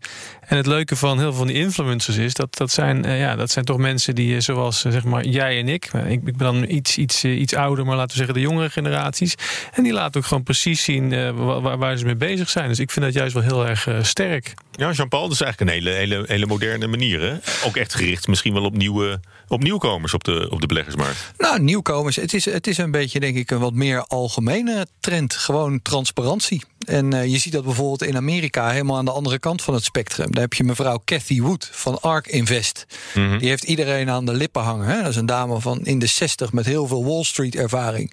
[0.48, 3.52] En het leuke van heel veel van die influencers is dat dat zijn, ja, dat
[3.52, 7.24] zijn toch mensen die, zoals zeg maar jij en ik, ik, ben dan iets, iets,
[7.24, 9.36] iets ouder, maar laten we zeggen de jongere generaties.
[9.74, 12.68] En die laten ook gewoon precies zien wa- waar, waar ze mee bezig zijn.
[12.68, 14.54] Dus ik vind dat juist wel heel erg sterk.
[14.72, 17.22] Ja, Jean-Paul, dat is een hele, hele, hele moderne manier.
[17.22, 17.36] Hè?
[17.66, 21.32] Ook echt gericht misschien wel op, nieuwe, op nieuwkomers op de, op de beleggersmarkt.
[21.38, 22.16] Nou, nieuwkomers.
[22.16, 25.34] Het is, het is een beetje, denk ik, een wat meer algemene trend.
[25.34, 26.62] Gewoon transparantie.
[26.92, 29.84] En eh, je ziet dat bijvoorbeeld in Amerika helemaal aan de andere kant van het
[29.84, 30.32] spectrum.
[30.32, 32.86] Daar heb je mevrouw Cathy Wood van ARK Invest.
[33.14, 34.88] Die heeft iedereen aan de lippen hangen.
[34.88, 34.98] Hè?
[34.98, 38.12] Dat is een dame van in de 60 met heel veel Wall Street ervaring.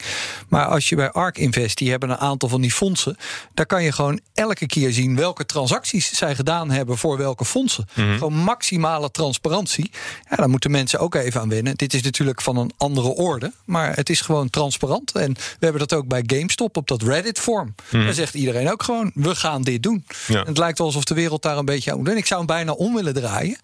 [0.49, 3.17] Maar als je bij ARK Invest, die hebben een aantal van die fondsen.
[3.55, 7.87] Daar kan je gewoon elke keer zien welke transacties zij gedaan hebben voor welke fondsen.
[7.95, 9.91] Gewoon maximale transparantie.
[10.31, 11.77] Ja, daar moeten mensen ook even aan wennen.
[11.77, 13.53] Dit is natuurlijk van een andere orde.
[13.65, 15.13] Maar het is gewoon transparant.
[15.13, 17.75] En we hebben dat ook bij GameStop op dat Reddit-vorm.
[17.91, 20.05] Daar zegt iedereen ook gewoon: we gaan dit doen.
[20.27, 20.43] Ja.
[20.43, 22.17] Het lijkt wel alsof de wereld daar een beetje aan moet doen.
[22.17, 23.59] Ik zou hem bijna om willen draaien.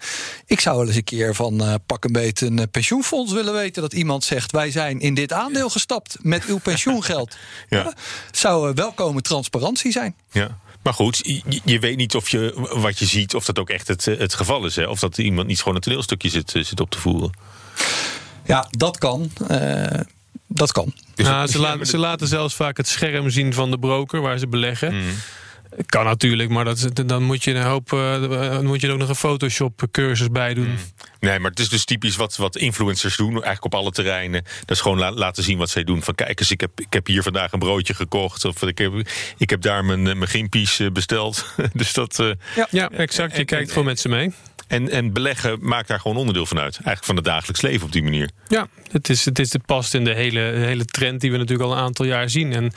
[0.46, 3.52] Ik zou wel eens een keer van eh, pak een beetje een eh, pensioenfonds willen
[3.52, 3.82] weten.
[3.82, 7.36] Dat iemand zegt: wij zijn in dit aandeel gestapt met uw pensioengeld.
[7.68, 7.92] Ja.
[8.30, 10.14] Zou eh, welkome transparantie zijn.
[10.30, 10.58] Ja.
[10.82, 13.88] Maar goed, je, je weet niet of je wat je ziet, of dat ook echt
[13.88, 14.76] het, het geval is.
[14.76, 14.86] Hè?
[14.86, 17.30] Of dat iemand niet gewoon een toneelstukje zit, zit op te voeren.
[18.44, 19.30] Ja, dat kan.
[20.48, 20.92] Dat kan.
[21.14, 24.38] Dus- Nou, ze, laten, ze laten zelfs vaak het scherm zien van de broker waar
[24.38, 24.88] ze beleggen.
[24.90, 25.14] Hmm.
[25.86, 27.92] Kan natuurlijk, maar dat, dan moet je een hoop.
[27.92, 30.78] eh, dan moet je er ook nog een Photoshop-cursus bij doen.
[31.20, 34.42] Nee, maar het is dus typisch wat, wat influencers doen, eigenlijk op alle terreinen.
[34.60, 36.02] Dat is gewoon la- laten zien wat zij doen.
[36.02, 38.44] Van kijk eens, ik heb, ik heb hier vandaag een broodje gekocht.
[38.44, 38.92] Of ik heb,
[39.38, 41.46] ik heb daar mijn, eh, mijn gimpies eh, besteld.
[41.72, 42.30] dus dat, eh,
[42.70, 43.32] Ja, exact.
[43.32, 44.32] Je en- kijkt en- gewoon met ze mee.
[44.66, 46.74] En, en beleggen maakt daar gewoon onderdeel van uit.
[46.74, 48.30] Eigenlijk van het dagelijks leven op die manier.
[48.48, 51.36] Ja, het, is, het, is, het past in de hele, de hele trend die we
[51.36, 52.52] natuurlijk al een aantal jaar zien.
[52.52, 52.72] En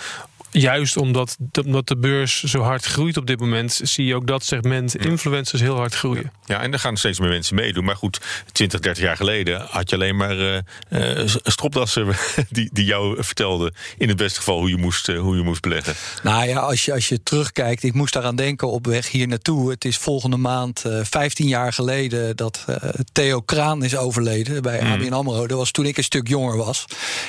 [0.51, 4.43] juist omdat, omdat de beurs zo hard groeit op dit moment, zie je ook dat
[4.43, 6.31] segment influencers heel hard groeien.
[6.45, 7.85] Ja, en er gaan steeds meer mensen meedoen.
[7.85, 10.57] Maar goed, 20, 30 jaar geleden had je alleen maar eh
[10.89, 12.07] eh, stropdassen
[12.49, 15.61] die, die jou vertelden in het beste geval hoe je moest, eh, hoe je moest
[15.61, 15.93] beleggen.
[16.23, 19.69] Nou ja, als je, als je terugkijkt, ik moest daaraan denken op weg hier naartoe.
[19.69, 24.81] Het is volgende maand eh 15 jaar geleden dat eh, Theo Kraan is overleden bij
[24.81, 25.47] ABN AMRO.
[25.47, 26.85] Dat was toen ik een stuk jonger was.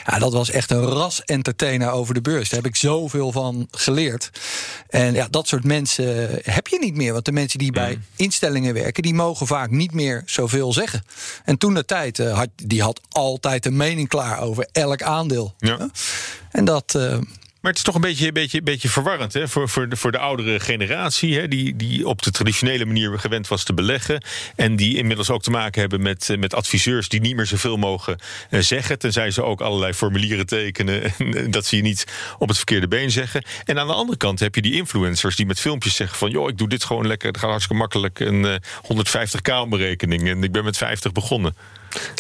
[0.07, 2.49] Ja, dat was echt een ras-entertainer over de beurs.
[2.49, 2.77] Daar heb ik
[3.09, 4.31] zoveel van geleerd.
[4.89, 7.13] En ja, dat soort mensen heb je niet meer.
[7.13, 11.05] Want de mensen die bij instellingen werken, die mogen vaak niet meer zoveel zeggen.
[11.45, 15.55] En toen de tijd, eh, had, die had altijd een mening klaar over elk aandeel.
[15.59, 15.91] Ja.
[16.51, 16.95] En dat...
[16.95, 17.19] eh,
[17.61, 19.49] Maar het is toch een beetje, beetje, beetje verwarrend hè?
[19.49, 21.49] Voor, voor, de, voor de oudere generatie, hè?
[21.49, 24.25] Die, die op de traditionele manier gewend was te beleggen.
[24.57, 27.77] En die inmiddels ook te maken hebben met, eh, met adviseurs die niet meer zoveel
[27.77, 28.19] mogen
[28.51, 28.99] eh, zeggen.
[28.99, 31.03] Tenzij ze ook allerlei formulieren tekenen.
[31.19, 32.05] En dat ze je niet
[32.39, 33.43] op het verkeerde been zeggen.
[33.65, 36.49] En aan de andere kant heb je die influencers die met filmpjes zeggen van joh,
[36.49, 37.29] ik doe dit gewoon lekker.
[37.29, 38.21] Het gaat hartstikke makkelijk.
[38.21, 38.55] Een eh,
[38.97, 40.29] 150k op mijn rekening.
[40.29, 41.57] En ik ben met 50 begonnen.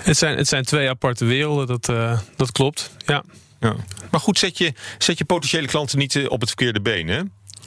[0.03, 2.91] Het zijn, het zijn twee aparte werelden, dat, eh, dat klopt.
[3.07, 3.25] Ja.
[3.61, 3.77] Ja.
[4.11, 7.09] Maar goed, zet je, zet je potentiële klanten niet eh, op het verkeerde been.
[7.09, 7.23] Hè?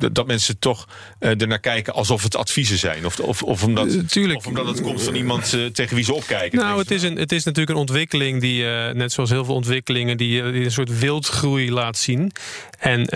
[0.10, 0.88] Dat, mensen toch
[1.20, 3.06] uh, ernaar kijken alsof het adviezen zijn.
[3.06, 3.88] Of, of, of, omdat,
[4.36, 6.60] of omdat het komt van iemand uh, tegen wie ze opkijken.
[6.60, 9.56] Nou, het is, een, het is natuurlijk een ontwikkeling die, uh, net zoals heel veel
[9.56, 12.32] ontwikkelingen, die, die een soort wildgroei laat zien.
[12.80, 13.08] En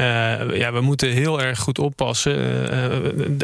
[0.53, 2.35] ja, we moeten heel erg goed oppassen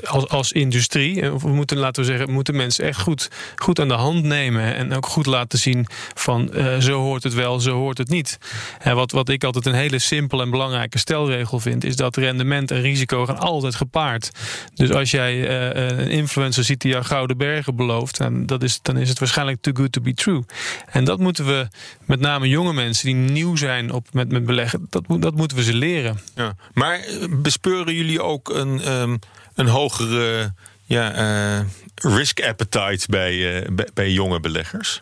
[0.03, 1.21] als, als industrie.
[1.21, 4.75] We moeten, laten we zeggen, moeten mensen echt goed, goed aan de hand nemen.
[4.75, 8.37] En ook goed laten zien van zo hoort het wel, zo hoort het niet.
[8.79, 12.71] En wat, wat ik altijd een hele simpele en belangrijke stelregel vind, is dat rendement
[12.71, 14.31] en risico altijd gepaard.
[14.73, 18.79] Dus als jij uh, een influencer ziet die jou gouden bergen belooft, dan, dat is,
[18.81, 20.43] dan is het waarschijnlijk too good to be true.
[20.85, 21.67] En dat moeten we,
[22.05, 25.63] met name jonge mensen die nieuw zijn op, met, met beleggen, dat, dat moeten we
[25.63, 26.19] ze leren.
[26.35, 26.55] Ja.
[26.73, 29.19] Maar eh, bespeuren jullie ook een, um,
[29.55, 31.65] een hogere ja,
[31.95, 35.01] risk appetite bij, bij, bij jonge beleggers?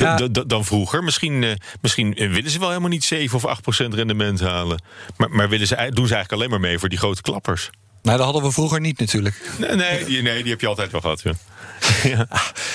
[0.00, 0.28] Ja.
[0.46, 1.04] dan vroeger.
[1.04, 4.82] Misschien, uh, misschien willen ze wel helemaal niet 7 of 8 procent rendement halen.
[5.16, 7.70] Maar, maar willen ze, doen ze eigenlijk alleen maar mee voor die grote klappers.
[8.02, 9.50] Nou, dat hadden we vroeger niet natuurlijk.
[9.58, 11.22] Nee, nee, die, nee, die heb je altijd wel gehad.
[11.22, 11.32] Ja.
[12.16, 12.26] ja.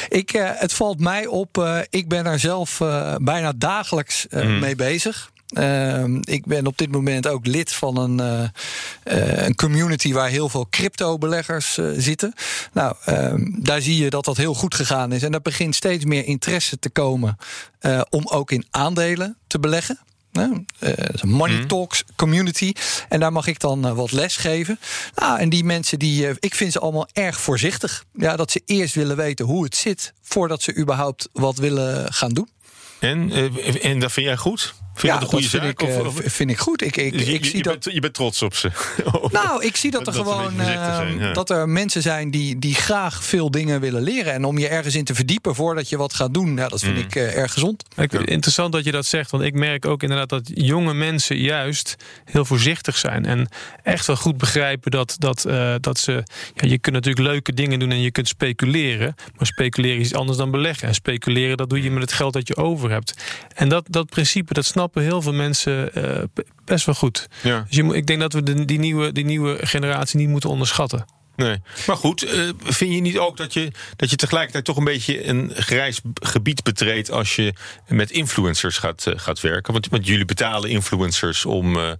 [0.09, 4.59] Ik, uh, het valt mij op, uh, ik ben er zelf uh, bijna dagelijks mm.
[4.59, 5.31] mee bezig.
[5.59, 10.29] Uh, ik ben op dit moment ook lid van een, uh, uh, een community waar
[10.29, 12.33] heel veel crypto-beleggers zitten.
[12.73, 15.23] Nou, ehm, daar zie je dat dat heel goed gegaan is.
[15.23, 17.37] En er begint steeds meer interesse te komen
[18.09, 19.99] om ook in aandelen te beleggen.
[21.23, 21.67] Money mhm.
[21.67, 22.73] Talks community.
[23.09, 24.79] En daar mag ik dan wat les geven.
[25.15, 28.05] Nou, en die mensen, die, ik vind ze allemaal erg voorzichtig.
[28.13, 30.13] Ja, dat ze eerst willen weten hoe het zit...
[30.21, 32.49] voordat ze überhaupt wat willen gaan doen.
[32.99, 33.31] En,
[33.81, 34.73] en dat vind jij goed?
[34.95, 35.81] Vind ja, dat een goede vind zaak?
[35.81, 36.81] Ik, of, uh, vind ik goed.
[36.81, 37.83] Ik, ik, dus je, ik zie je, dat...
[37.83, 38.71] bent, je bent trots op ze.
[39.31, 41.33] nou, ik zie dat er dat gewoon ja.
[41.33, 44.33] dat er mensen zijn die, die graag veel dingen willen leren.
[44.33, 46.95] En om je ergens in te verdiepen voordat je wat gaat doen, ja, dat vind
[46.95, 47.01] mm.
[47.01, 47.83] ik uh, erg gezond.
[47.95, 51.95] Ik, interessant dat je dat zegt, want ik merk ook inderdaad dat jonge mensen juist
[52.25, 53.25] heel voorzichtig zijn.
[53.25, 53.49] En
[53.83, 55.41] echt wel goed begrijpen dat, dat,
[55.79, 56.23] dat ze.
[56.53, 59.15] Ja, je kunt natuurlijk leuke dingen doen en je kunt speculeren.
[59.37, 60.87] Maar speculeren is iets anders dan beleggen.
[60.87, 63.13] En speculeren, dat doe je met het geld dat je over hebt.
[63.55, 66.23] En dat, dat principe, dat snappen heel veel mensen uh,
[66.65, 67.27] best wel goed.
[67.43, 67.65] Ja.
[67.67, 71.05] Dus je, ik denk dat we de, die, nieuwe, die nieuwe generatie niet moeten onderschatten.
[71.35, 71.57] Nee.
[71.87, 75.27] Maar goed, uh, vind je niet ook dat je, dat je tegelijkertijd toch een beetje
[75.27, 77.53] een grijs gebied betreedt als je
[77.87, 79.73] met influencers gaat, uh, gaat werken?
[79.73, 81.91] Want, want, jullie betalen influencers om, uh,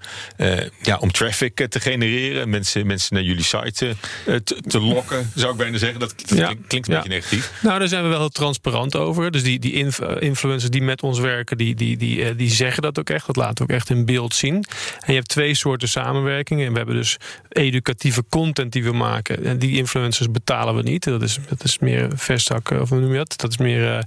[0.82, 3.96] ja, om traffic te genereren, mensen, mensen naar jullie site
[4.44, 6.00] te, te, lokken, zou ik bijna zeggen.
[6.00, 6.54] Dat klinkt, ja.
[6.68, 7.02] klinkt een ja.
[7.02, 7.52] beetje negatief.
[7.62, 9.32] Nou, daar zijn we wel heel transparant over.
[9.32, 13.00] Dus die, die inf influencers die met ons werken, die, die, die, die zeggen dat
[13.00, 13.26] ook echt.
[13.26, 14.56] Dat laten we ook echt in beeld zien.
[15.00, 16.66] En je hebt twee soorten samenwerkingen.
[16.66, 17.18] En we hebben dus
[17.50, 21.04] educatieve content die we maken en die influencers betalen we niet.
[21.04, 23.34] Dat is, dat is meer verstakken, of hoe noem je dat?
[23.36, 24.06] Dat is meer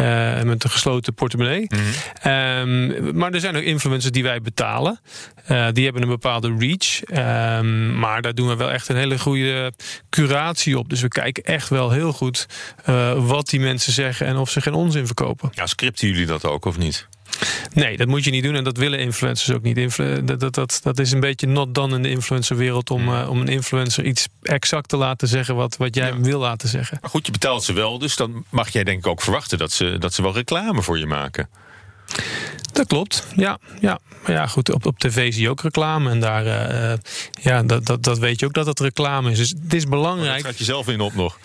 [0.00, 1.66] uh, met een gesloten portemonnee.
[1.68, 1.78] Mm
[2.22, 2.32] -hmm.
[2.32, 5.00] um, maar er zijn ook influencers die wij betalen.
[5.50, 7.00] Uh, die hebben een bepaalde reach.
[7.58, 9.72] Um, maar daar doen we wel echt een hele goede
[10.10, 10.88] curatie op.
[10.88, 12.46] Dus we kijken echt wel heel goed
[12.88, 15.50] uh, wat die mensen zeggen en of ze geen onzin verkopen.
[15.54, 17.08] Ja, scripten jullie dat ook of niet?
[17.72, 19.76] Nee, dat moet je niet doen en dat willen influencers ook niet.
[19.76, 23.30] Influ dat, dat, dat, dat is een beetje not done in de influencerwereld om, uh,
[23.30, 26.20] om een influencer iets exact te laten zeggen wat, wat jij ja.
[26.20, 26.98] wil laten zeggen.
[27.00, 29.72] Maar goed, je betaalt ze wel, dus dan mag jij denk ik ook verwachten dat
[29.72, 31.48] ze, dat ze wel reclame voor je maken.
[32.78, 33.58] Dat klopt, ja.
[33.80, 33.98] ja.
[34.22, 36.10] Maar ja, goed, op, op tv zie je ook reclame.
[36.10, 36.98] En daar, uh,
[37.40, 39.38] ja, dat, dat, dat weet je ook dat het reclame is.
[39.38, 40.36] Dus het is belangrijk.
[40.36, 41.38] Dat gaat je zelf in op nog.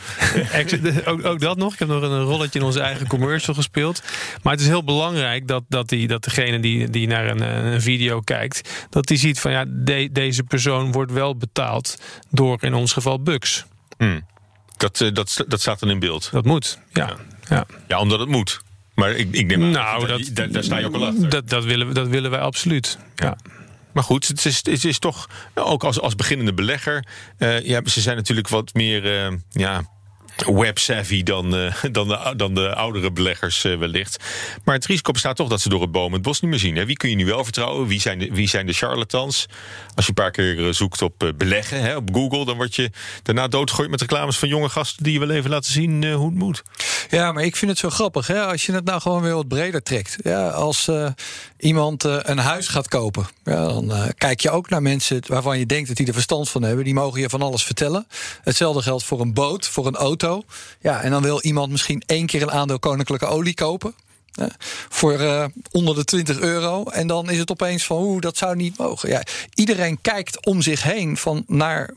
[1.05, 1.73] ook, ook dat nog.
[1.73, 4.01] Ik heb nog een rolletje in onze eigen commercial gespeeld.
[4.41, 7.81] Maar het is heel belangrijk dat, dat, die, dat degene die, die naar een, een
[7.81, 8.69] video kijkt...
[8.89, 11.97] dat die ziet van ja, de, deze persoon wordt wel betaald
[12.29, 13.65] door in ons geval Bugs.
[13.97, 14.25] Hmm.
[14.77, 16.29] Dat, dat, dat staat dan in beeld?
[16.31, 17.07] Dat moet, ja.
[17.07, 17.15] Ja,
[17.49, 17.65] ja.
[17.87, 18.61] ja omdat het moet.
[18.95, 21.29] Maar ik, ik neem nou, dat, daar, daar sta je ook wel achter.
[21.29, 22.97] Dat, dat, willen, we, dat willen wij absoluut.
[23.15, 23.37] Ja.
[23.93, 27.05] Maar goed, het is, het is toch, ook als, als beginnende belegger,
[27.37, 29.83] uh, ja, ze zijn natuurlijk wat meer, uh, ja,
[30.35, 34.23] web-savvy dan, uh, dan, de, dan de oudere beleggers uh, wellicht.
[34.63, 36.75] Maar het risico bestaat toch dat ze door het boom het bos niet meer zien.
[36.75, 36.85] Hè?
[36.85, 37.87] Wie kun je nu wel vertrouwen?
[37.87, 39.45] Wie zijn de, wie zijn de charlatans?
[39.95, 42.45] Als je een paar keer zoekt op beleggen hè, op Google...
[42.45, 42.89] dan word je
[43.23, 45.03] daarna doodgegooid met reclames van jonge gasten...
[45.03, 46.63] die je wel even laten zien hoe het moet.
[47.09, 48.27] Ja, maar ik vind het zo grappig.
[48.27, 48.41] Hè?
[48.41, 50.17] Als je het nou gewoon weer wat breder trekt.
[50.23, 50.89] Ja, als
[51.63, 53.27] iemand een huis gaat kopen...
[53.43, 56.63] Ja, dan kijk je ook naar mensen waarvan je denkt dat die er verstand van
[56.63, 56.85] hebben.
[56.85, 58.07] Die mogen je van alles vertellen.
[58.43, 60.43] Hetzelfde geldt voor een boot, voor een auto...
[60.81, 63.93] Ja, en dan wil iemand misschien één keer een aandeel koninklijke olie kopen.
[64.89, 66.83] Voor uh, onder de 20 euro.
[66.83, 69.09] En dan is het opeens van, oeh, dat zou niet mogen.
[69.09, 69.23] Ja,
[69.53, 71.95] iedereen kijkt om zich heen van naar eh,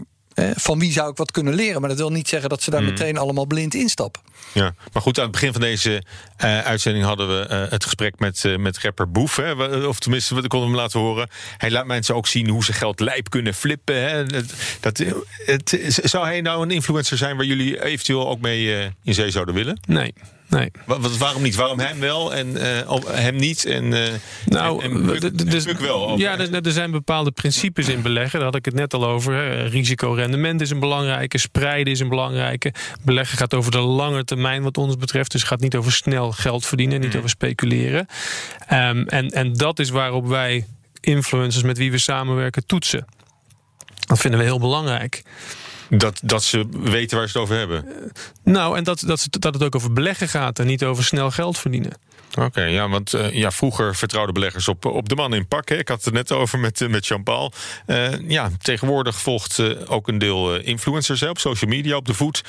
[0.57, 1.81] van wie zou ik wat kunnen leren?
[1.81, 2.87] Maar dat wil niet zeggen dat ze daar Mm.
[2.87, 4.23] meteen allemaal blind instappen.
[4.53, 6.03] Ja, maar goed, aan het begin van deze
[6.37, 9.37] eh, uitzending hadden we eh, het gesprek met, eh, met rapper Boef.
[9.37, 9.53] Hè,
[9.87, 11.29] of tenminste, we konden hem laten horen.
[11.57, 14.09] Hij laat mensen ook zien hoe ze geld lijp kunnen flippen.
[14.09, 14.25] Hè.
[14.27, 14.45] Dat,
[14.81, 15.03] dat,
[15.45, 19.31] het, zou hij nou een influencer zijn waar jullie eventueel ook mee eh, in zee
[19.31, 19.81] zouden willen?
[19.87, 20.15] Nee.
[20.49, 20.71] Nee.
[20.85, 21.55] Wa- wat- waarom niet?
[21.55, 23.65] Waarom hem wel en eh, hem niet?
[23.65, 24.13] En, eh,
[24.47, 26.19] Nou, en, en d- dus- wel.
[26.19, 28.33] Ja, er, er zijn bepaalde principes in beleggen.
[28.39, 29.35] Daar had ik het net al over.
[29.35, 29.65] hè.
[29.67, 31.39] Risico-rendement is een belangrijke.
[31.39, 32.73] Spreiden is een belangrijke.
[33.05, 35.31] Beleggen gaat over de lange termijn, wat ons betreft.
[35.31, 38.07] Dus het gaat niet over snel geld verdienen, niet over speculeren.
[38.67, 40.67] Ehm, en, en dat is waarop wij
[41.01, 43.05] influencers met wie we samenwerken toetsen.
[44.07, 45.23] Dat vinden we heel belangrijk.
[45.89, 48.13] Dat, dat ze weten waar ze het over hebben.
[48.45, 51.59] Nou, en dat, dat, dat het ook over beleggen gaat en niet over snel geld
[51.59, 51.93] verdienen.
[52.39, 55.69] Oké, ja, want eh, ja, vroeger vertrouwden beleggers op, op de man in pak.
[55.69, 55.77] Hè.
[55.77, 57.53] Ik had het net over met, eh, met Jean-Paul.
[57.87, 62.07] Eh, ja, tegenwoordig volgt eh, ook een deel eh, influencers hè, op social media, op
[62.07, 62.45] de voet.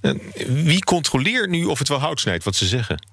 [0.00, 0.12] Eh,
[0.48, 3.06] wie controleert nu of het wel hout snijdt wat ze zeggen?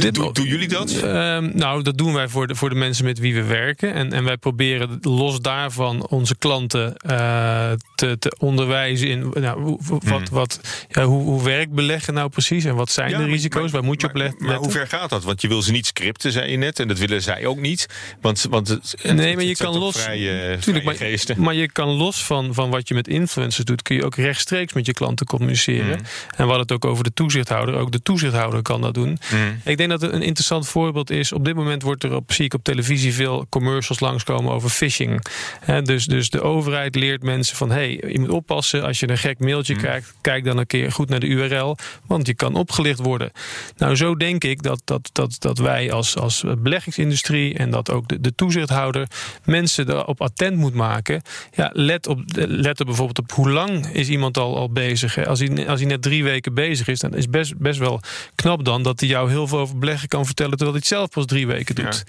[0.00, 0.90] Dit Doen- doen jullie dat?
[0.92, 3.94] Ehm, nou, dat doen wij voor de, voor de mensen met wie we werken.
[3.94, 9.78] En, en wij proberen los daarvan onze klanten eh, te, te onderwijzen in nou, hoe,
[10.00, 10.10] Hmm.
[10.10, 13.62] wat, wat, ja, hoe, hoe werkt beleggen nou precies en wat zijn Ja, de risico's?
[13.62, 14.64] maar- Waar moet je maar, op let- Maar letten?
[14.64, 15.24] hoe ver gaat dat?
[15.24, 16.78] Want je wil ze niet scripten, zei je net.
[16.80, 17.86] En dat willen zij ook niet.
[18.20, 20.02] Want, want het, het- Nee, maar je kan los.
[20.02, 23.96] Vrije, Tuurlijk, vrije maar, je kan los van, van wat je met influencers doet, kun
[23.96, 25.86] je ook rechtstreeks met je klanten communiceren.
[25.98, 26.04] Mm.
[26.28, 27.74] En we hadden het ook over de toezichthouder.
[27.74, 29.08] Ook de toezichthouder kan dat doen.
[29.32, 29.60] Mm.
[29.70, 31.32] Ik denk dat het een interessant voorbeeld is.
[31.32, 35.26] Op dit moment wordt er op, zie ik op televisie veel commercials langskomen over phishing.
[35.60, 39.18] Hè, dus, dus de overheid leert mensen van hey, je moet oppassen als je een
[39.18, 39.80] gek mailtje Mm.
[39.80, 40.14] krijgt.
[40.20, 43.30] Kijk dan een keer goed naar de URL, want je kan opgelicht worden.
[43.76, 48.08] Nou, zo denk ik dat, dat, dat, dat wij als, als beleggingsindustrie en dat ook
[48.08, 49.06] de, de toezichthouder
[49.44, 51.22] mensen erop attent moet maken.
[51.52, 55.26] Ja, let, op, let er bijvoorbeeld op hoe lang is iemand al, al bezig.
[55.26, 58.00] Als, hij, als hij net drie weken bezig is, dan is best, best wel
[58.34, 61.10] knap dan dat hij jou heel veel over beleggen kan vertellen terwijl hij het zelf
[61.10, 62.04] pas drie weken doet.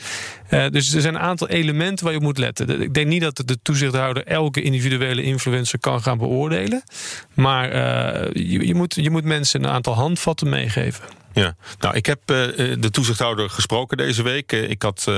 [0.49, 2.81] Eh, dus er zijn een aantal elementen waar je op moet letten.
[2.81, 6.83] Ik denk niet dat de toezichthouder elke individuele influencer kan gaan beoordelen.
[7.33, 11.05] Maar eh, je, je, moet, je moet mensen een aantal handvatten meegeven.
[11.33, 12.35] Ja, nou, ik heb eh,
[12.79, 14.51] de toezichthouder gesproken deze week.
[14.51, 15.11] Ik had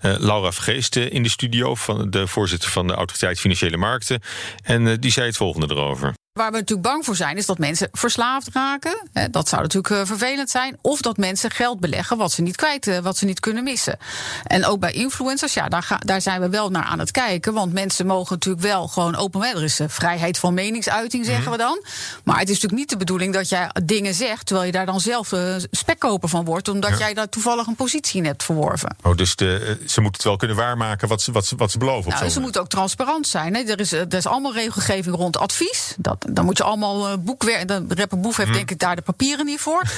[0.00, 4.20] Laura Vergeest in de studio, van de voorzitter van de Autoriteit Financiële Markten.
[4.62, 6.14] En die zei het volgende erover.
[6.32, 9.08] Waar we natuurlijk bang voor zijn, is dat mensen verslaafd raken.
[9.30, 10.78] Dat zou natuurlijk eh, vervelend zijn.
[10.80, 13.98] Of dat mensen geld beleggen wat ze niet kwijt, eh, wat ze niet kunnen missen.
[14.46, 17.52] En ook bij influencers, ja, daar, ga, daar zijn we wel naar aan het kijken.
[17.52, 19.42] Want mensen mogen natuurlijk wel gewoon open.
[19.42, 21.84] Er is eh, vrijheid van meningsuiting, zeggen we dan.
[22.24, 25.00] Maar het is natuurlijk niet de bedoeling dat jij dingen zegt, terwijl je daar dan
[25.00, 25.32] zelf
[25.70, 26.96] spekkoper van wordt, omdat Ja.
[26.98, 28.96] jij daar toevallig een positie in hebt verworven.
[29.02, 31.78] Oh, dus de, ze moeten het wel kunnen waarmaken wat ze, wat ze, wat ze
[31.78, 32.10] beloven.
[32.12, 33.54] Nou, ze moeten ook transparant zijn.
[33.54, 33.62] Hè.
[33.62, 35.94] Er, is, er is allemaal regelgeving rond advies.
[35.98, 37.68] Dat, dan moet je allemaal eh, boekwerk.
[37.68, 38.58] De rapper Boef heeft Mhm.
[38.58, 39.82] denk ik daar de papieren niet voor.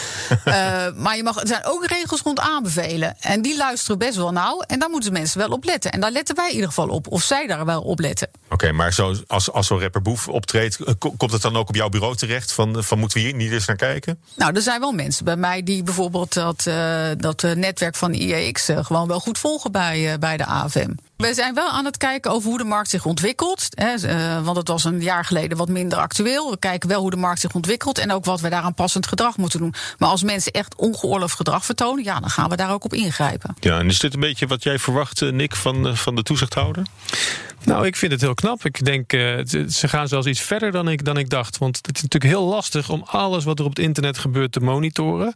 [0.45, 3.17] Eh, maar je mag, er zijn ook regels rond aanbevelen.
[3.21, 4.61] En die luisteren best wel nauw.
[4.61, 5.93] En daar moeten mensen wel op letten.
[5.93, 7.07] En daar letten wij in ieder geval op.
[7.09, 8.29] Of zij daar wel op letten.
[8.51, 11.69] Oké, maar zo, als, als zo'n rapper Boef optreedt, eh, ko- komt het dan ook
[11.69, 12.53] op jouw bureau terecht?
[12.53, 14.21] Van, van moeten we hier niet eens naar kijken?
[14.37, 16.63] Nou, er zijn wel mensen bij mij die bijvoorbeeld dat,
[17.17, 20.91] dat netwerk van IEX gewoon wel goed volgen bij, bij de AFM.
[21.23, 23.67] We zijn wel aan het kijken over hoe de markt zich ontwikkelt.
[23.71, 26.51] Hè, eh, want het was een jaar geleden wat minder actueel.
[26.51, 29.37] We kijken wel hoe de markt zich ontwikkelt en ook wat we daaraan passend gedrag
[29.37, 29.75] moeten doen.
[29.99, 33.57] Maar als mensen echt ongeoorloofd gedrag vertonen, ja, dan gaan we daar ook op ingrijpen.
[33.61, 36.23] Ja, en is dit een beetje wat jij verwacht, eh, Nick, van, eh, van de
[36.23, 36.83] toezichthouder?
[37.65, 38.65] Nou, ik vind het heel knap.
[38.65, 41.59] Ik denk, eh, ze- ze gaan zelfs iets verder dan ik, dan ik dacht.
[41.59, 44.61] Want het is natuurlijk heel lastig om alles wat er op het internet gebeurt te
[44.61, 45.35] monitoren.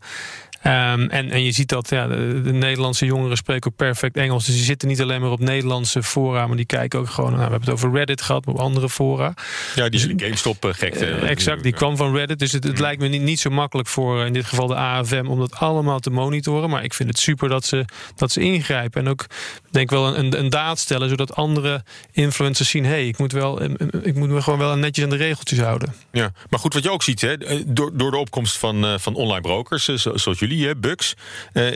[0.66, 4.44] Ehm, en, en je ziet dat ja, de, de Nederlandse jongeren spreken ook perfect Engels.
[4.46, 7.30] Dus die zitten niet alleen maar op Nederlandse fora, maar die kijken ook gewoon.
[7.30, 9.34] Nou, we hebben het over Reddit gehad, maar op andere fora.
[9.74, 11.06] Ja, die hele GameStop-gekte.
[11.06, 12.38] Eh, exact, die kwam van Reddit.
[12.38, 14.74] Dus het, het lijkt me niet, niet zo makkelijk voor eh, in dit geval de
[14.74, 16.70] AFM om dat allemaal te monitoren.
[16.70, 17.84] Maar ik vind het super dat ze,
[18.16, 19.00] dat ze ingrijpen.
[19.04, 19.26] En ook
[19.70, 23.32] denk wel een, een, een daad stellen, zodat andere influencers zien: hé, hey, ik moet
[23.32, 23.70] wel, eh,
[24.02, 25.94] ik moet me gewoon wel netjes aan de regeltjes houden.
[26.12, 28.94] Ja, maar goed, wat je ook ziet, hè, eh, door, door de opkomst van, eh,
[28.98, 31.14] van online brokers, eh, zo- zoals jullie, hè, Bux,
[31.52, 31.66] eh,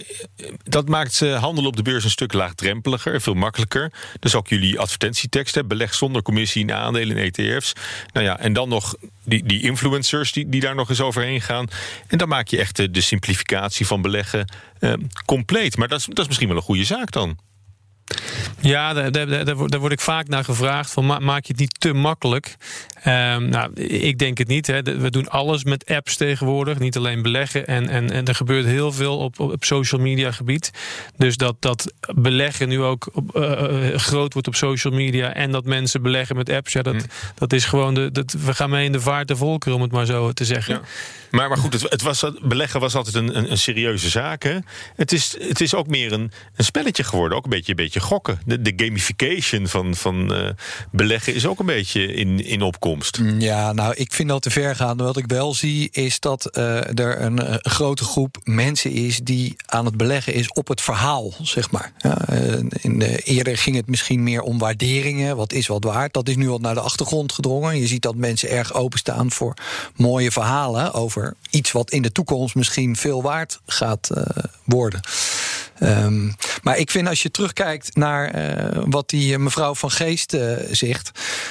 [0.62, 3.92] dat maakt eh, handel op de beurs een stuk laagdrempeliger, veel makkelijker.
[4.20, 7.72] Dus ook jullie advertentietekst, hè, beleg zonder commissie in aandelen en ETF's.
[8.12, 11.68] Nou ja, en dan nog die, die influencers die, die daar nog eens overheen gaan.
[12.06, 14.44] En dan maak je echt de simplificatie van beleggen
[14.78, 14.92] eh,
[15.24, 15.76] compleet.
[15.76, 17.38] Maar dat is, dat is misschien wel een goede zaak dan.
[18.60, 20.90] Ja, daar, daar, daar, daar word ik vaak naar gevraagd.
[20.90, 22.56] Van, ma- maak je het niet te makkelijk?
[23.02, 24.66] Ehm, nou, ik denk het niet.
[24.66, 24.82] Hè.
[24.82, 26.78] De- We doen alles met apps tegenwoordig.
[26.78, 27.66] Niet alleen beleggen.
[27.66, 30.70] En, en, en er gebeurt heel veel op, op social media gebied.
[31.16, 35.34] Dus dat, dat beleggen nu ook op, eh, eh, groot wordt op social media.
[35.34, 36.72] En dat mensen beleggen met apps.
[36.72, 37.04] Ja, dat,
[37.34, 38.10] dat is gewoon de.
[38.12, 40.74] Dat, we gaan mee in de vaart der volkeren, om het maar zo te zeggen.
[41.30, 44.42] Maar, maar goed, het, het was, beleggen was altijd een, een, een serieuze zaak.
[44.42, 44.58] Hè?
[44.96, 47.38] Het, is, het is ook meer een, een spelletje geworden.
[47.38, 48.40] Ook een beetje, een beetje gokken.
[48.58, 50.48] De, gamification van, van eh,
[50.90, 53.20] beleggen is ook een beetje in, in opkomst.
[53.38, 54.96] Ja, nou, ik vind dat te ver gaan.
[54.96, 59.56] Wat ik wel zie is dat eh, er een, eh, grote groep mensen is die
[59.66, 61.92] aan het beleggen is op het verhaal, zeg maar.
[61.98, 62.28] Ja,
[62.80, 65.36] in de, eerder ging het misschien meer om waarderingen.
[65.36, 66.12] Wat is wat waard?
[66.12, 67.78] Dat is nu wat naar de achtergrond gedrongen.
[67.78, 69.54] Je ziet dat mensen erg openstaan voor
[69.96, 74.10] mooie verhalen over iets wat in de toekomst misschien veel waard gaat
[74.64, 75.00] worden.
[75.80, 76.30] Ehm,
[76.62, 78.34] maar ik vind als je terugkijkt naar
[78.88, 81.10] wat die eh, mevrouw van Geest eh, zegt.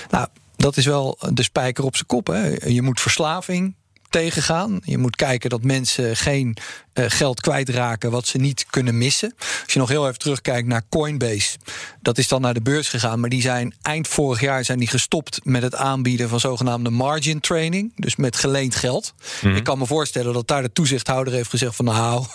[0.09, 2.27] Nou, dat is wel de spijker op zijn kop.
[2.27, 2.55] Hè.
[2.65, 3.75] Je moet verslaving
[4.09, 4.79] tegengaan.
[4.83, 6.57] Je moet kijken dat mensen geen
[6.93, 9.33] eh, geld kwijtraken wat ze niet kunnen missen.
[9.63, 11.57] Als je nog heel even terugkijkt naar Coinbase,
[12.01, 14.87] dat is dan naar de beurs gegaan, maar die zijn eind vorig jaar zijn die
[14.87, 19.13] gestopt met het aanbieden van zogenaamde margin training, dus met geleend geld.
[19.41, 22.25] Ik kan me voorstellen dat daar de toezichthouder heeft gezegd van nou,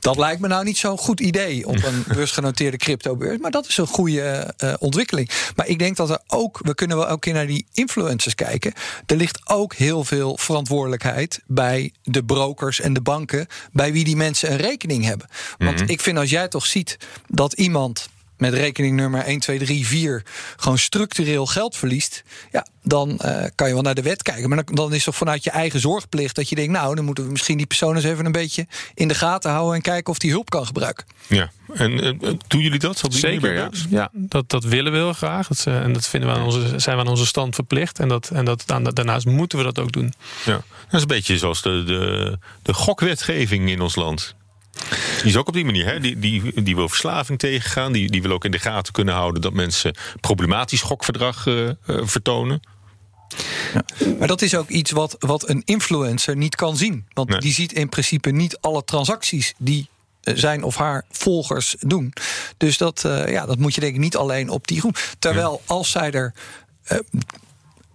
[0.00, 3.76] dat lijkt me nou niet zo'n goed idee op een beursgenoteerde cryptobeurs, maar dat is
[3.76, 5.30] een goede eh, ontwikkeling.
[5.56, 8.72] Maar ik denk dat er ook, we kunnen wel ook keer naar die influencers kijken.
[9.06, 10.98] Er ligt ook heel veel verantwoordelijkheid
[11.46, 15.28] bij de brokers en de banken, bij wie die mensen een rekening hebben.
[15.58, 16.96] Want ik vind als jij toch ziet
[17.26, 18.08] dat iemand
[18.40, 20.22] met rekening nummer 1, 2, 3, 4
[20.56, 22.22] gewoon structureel geld verliest,
[22.52, 24.48] ja, dan eh, kan je wel naar de wet kijken.
[24.48, 27.24] Maar dan, dan is toch vanuit je eigen zorgplicht dat je denkt, nou, dan moeten
[27.24, 30.18] we misschien die persoon eens even een beetje in de gaten houden en kijken of
[30.18, 31.04] die hulp kan gebruiken.
[31.26, 33.02] Ja, en eh, doen jullie dat?
[33.08, 33.70] Zeker, ja.
[33.88, 35.46] ja dat, dat willen we heel graag.
[35.48, 37.98] Dat, eh, en dat vinden we aan onze, zijn we aan onze stand verplicht.
[37.98, 40.14] En, dat, en dat, aan- daarnaast moeten we dat ook doen.
[40.44, 40.62] Ja, dat
[40.92, 44.34] is een beetje zoals de, de, de gokwetgeving in ons land.
[45.22, 45.86] Die is ook op die manier.
[45.86, 46.00] Hè?
[46.00, 47.92] Die, die, die wil verslaving tegengaan.
[47.92, 51.74] Die, die wil ook in de gaten kunnen houden dat mensen problematisch gokverdrag eh, eh,
[51.86, 52.60] vertonen.
[54.18, 57.06] Maar dat is ook iets wat, wat een influencer niet kan zien.
[57.12, 59.88] Want die ziet in principe niet alle transacties die
[60.22, 62.12] eh, zijn of haar volgers doen.
[62.56, 65.14] Dus dat, ja, dat moet je denk ik niet alleen op die groep.
[65.18, 66.34] Terwijl als zij er.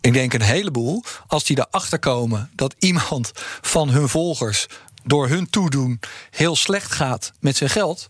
[0.01, 1.03] ik denk een heleboel.
[1.28, 4.67] Als die erachter komen dat iemand van hun volgers
[5.06, 5.99] door hun toedoen
[6.32, 8.10] heel slecht gaat met zijn geld.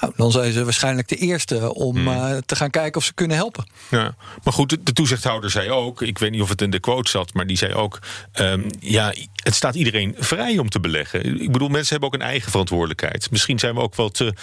[0.00, 3.36] Nou, dan zijn ze waarschijnlijk de eerste om eh, te gaan kijken of ze kunnen
[3.36, 3.66] helpen.
[3.88, 6.80] Ja, maar goed, de, de toezichthouder zei ook, ik weet niet of het in de
[6.80, 7.98] quote zat, maar die zei ook,
[8.32, 9.14] ehm, ja,
[9.44, 11.40] het staat iedereen vrij om te beleggen.
[11.40, 13.30] Ik bedoel, mensen hebben ook een eigen verantwoordelijkheid.
[13.30, 14.34] Misschien zijn we ook wel te,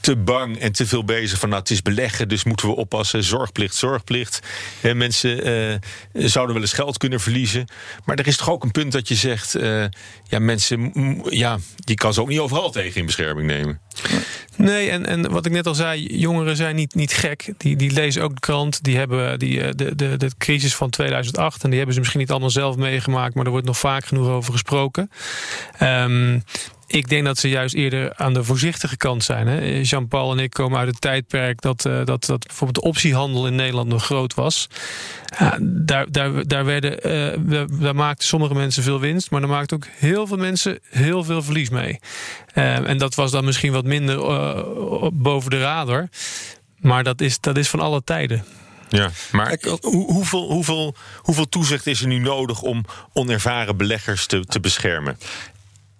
[0.00, 3.24] te, bang en te veel bezig van, nou, het is beleggen, dus moeten we oppassen,
[3.24, 4.40] zorgplicht, zorgplicht.
[4.80, 5.78] En mensen eh,
[6.12, 7.66] zouden wel eens geld kunnen verliezen.
[8.04, 9.84] Maar er is toch ook een punt dat je zegt, eh,
[10.28, 10.92] ja, mensen,
[11.30, 13.80] ja, die kan ze ook niet overal tegen in bescherming nemen.
[14.56, 17.52] Nee, en, en wat ik net al zei, jongeren zijn niet, niet gek.
[17.56, 18.82] Die, die lezen ook de krant.
[18.82, 21.62] Die hebben die, eh, de, de, de crisis van 2008.
[21.62, 23.34] En die hebben ze misschien niet allemaal zelf meegemaakt.
[23.34, 25.10] Maar er wordt nog vaak genoeg over gesproken.
[25.78, 26.38] Ehm,
[26.86, 29.82] ik denk dat ze juist eerder aan de voorzichtige kant zijn.
[29.82, 33.54] Jean-Paul en ik komen uit het tijdperk dat, eh, dat, dat bijvoorbeeld de optiehandel in
[33.54, 34.68] Nederland nog groot was.
[35.38, 36.90] Ja, daar, daar, daar, werden,
[37.48, 41.24] we- daar maakten sommige mensen veel winst, maar daar maakten ook heel veel mensen heel
[41.24, 41.98] veel verlies mee.
[42.54, 46.08] Eh, en dat was dan misschien wat minder eh, boven de radar.
[46.80, 48.44] Maar dat is, dat is van alle tijden.
[48.96, 54.44] Ja, maar hoe, hoeveel, hoeveel, hoeveel toezicht is er nu nodig om onervaren beleggers te,
[54.44, 55.18] te beschermen?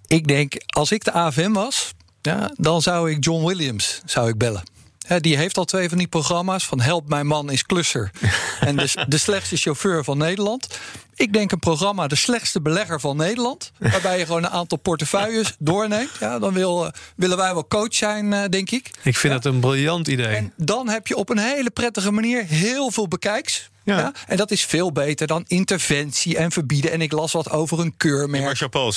[0.06, 4.38] Ik denk, als ik de AFM was, ja, dan zou ik John Williams zou ik
[4.38, 4.62] bellen.
[5.06, 8.10] Hè, die heeft al twee van die programma's van Help Mijn Man is Klusser.
[8.60, 10.78] en de, de slechtste chauffeur van Nederland.
[11.22, 13.72] Ik denk een programma De Slechtste Belegger van Nederland.
[13.78, 16.10] Waarbij je gewoon een aantal portefeuilles doorneemt.
[16.20, 18.90] Ja, dan wil, eh, willen wij wel coach zijn, eh, denk ik.
[19.02, 20.50] Ik vind dat een briljant idee.
[20.56, 23.70] Dan heb je op een hele prettige manier heel veel bekijks.
[23.84, 24.12] Ja.
[24.26, 26.92] En dat is veel beter dan interventie en verbieden.
[26.92, 28.44] En ik las wat over een keurmerk.
[28.44, 28.92] maar Jean-Paul,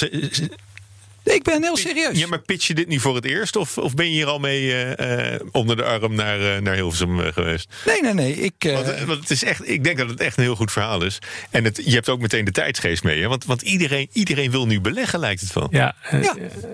[1.33, 2.19] ik ben heel serieus.
[2.19, 3.55] Ja, maar pitch je dit nu voor het eerst?
[3.55, 6.75] Of, of ben je hier al mee eh, eh, onder de arm naar, eh, naar
[6.75, 7.73] Hilversum geweest?
[7.85, 8.35] Nee, nee, nee.
[8.35, 10.71] Ik, eh, Want, want het is echt, ik denk dat het echt een heel goed
[10.71, 11.19] verhaal is.
[11.49, 13.21] En het, je hebt ook meteen de tijdsgeest mee.
[13.21, 13.27] Hè?
[13.27, 15.67] Want, want iedereen, iedereen wil nu beleggen, lijkt het wel.
[15.71, 16.23] Ja, en,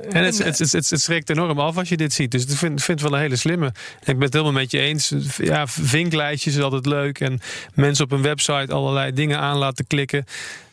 [0.10, 2.32] en het, het, het, het, het schrikt enorm af als je dit ziet.
[2.32, 3.66] Dus ik vind, vind het wel een hele slimme.
[3.66, 5.14] En ik ben het helemaal met je eens.
[5.38, 7.20] Ja, vinklijstjes is altijd leuk.
[7.20, 7.40] En
[7.74, 10.26] mensen op een website allerlei dingen aan laten klikken.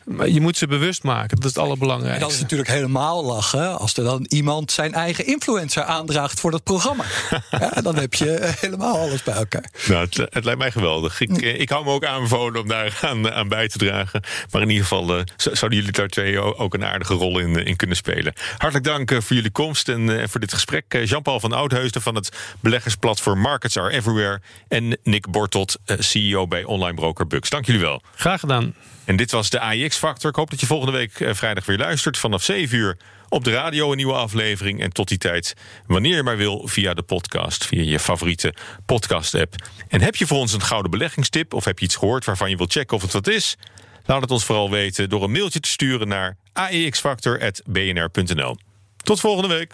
[0.09, 1.35] Maar je moet ze bewust maken.
[1.35, 2.23] Dat is het En allerbelangrijkste.
[2.23, 6.63] dat is natuurlijk helemaal lachen als er dan iemand zijn eigen influencer aandraagt voor dat
[6.63, 7.03] programma.
[7.51, 9.69] ja, dan heb je eh, helemaal alles bij elkaar.
[9.87, 11.21] Nou, het, het lijkt mij geweldig.
[11.21, 14.23] Ik, eh, ik hou me ook aanbevolen om daar aan, aan bij te dragen.
[14.51, 17.75] Maar in ieder geval eh, zouden jullie daar twee ook een aardige rol in, in
[17.75, 18.33] kunnen spelen.
[18.57, 21.03] Hartelijk dank voor jullie komst en voor dit gesprek.
[21.03, 22.29] Jean-Paul van Oudheusden van het
[22.59, 24.41] beleggersplatform Markets Are Everywhere.
[24.67, 27.49] En Nick Bortot, CEO bij online broker Bux.
[27.49, 28.01] Dank jullie wel.
[28.15, 28.73] Graag gedaan.
[29.09, 30.29] En dit was de AIX-factor.
[30.29, 32.97] Ik hoop dat je volgende week eh, vrijdag weer luistert vanaf 7 uur
[33.29, 34.81] op de radio een nieuwe aflevering.
[34.81, 35.53] En tot die tijd,
[35.87, 38.53] wanneer je maar wil, via de podcast, via je favoriete
[38.85, 39.55] podcast-app.
[39.87, 42.57] En heb je voor ons een gouden beleggingstip of heb je iets gehoord waarvan je
[42.57, 43.57] wilt checken of het wat is?
[44.05, 48.57] Laat het ons vooral weten door een mailtje te sturen naar aexfactor.bnr.nl.
[49.03, 49.73] Tot volgende week.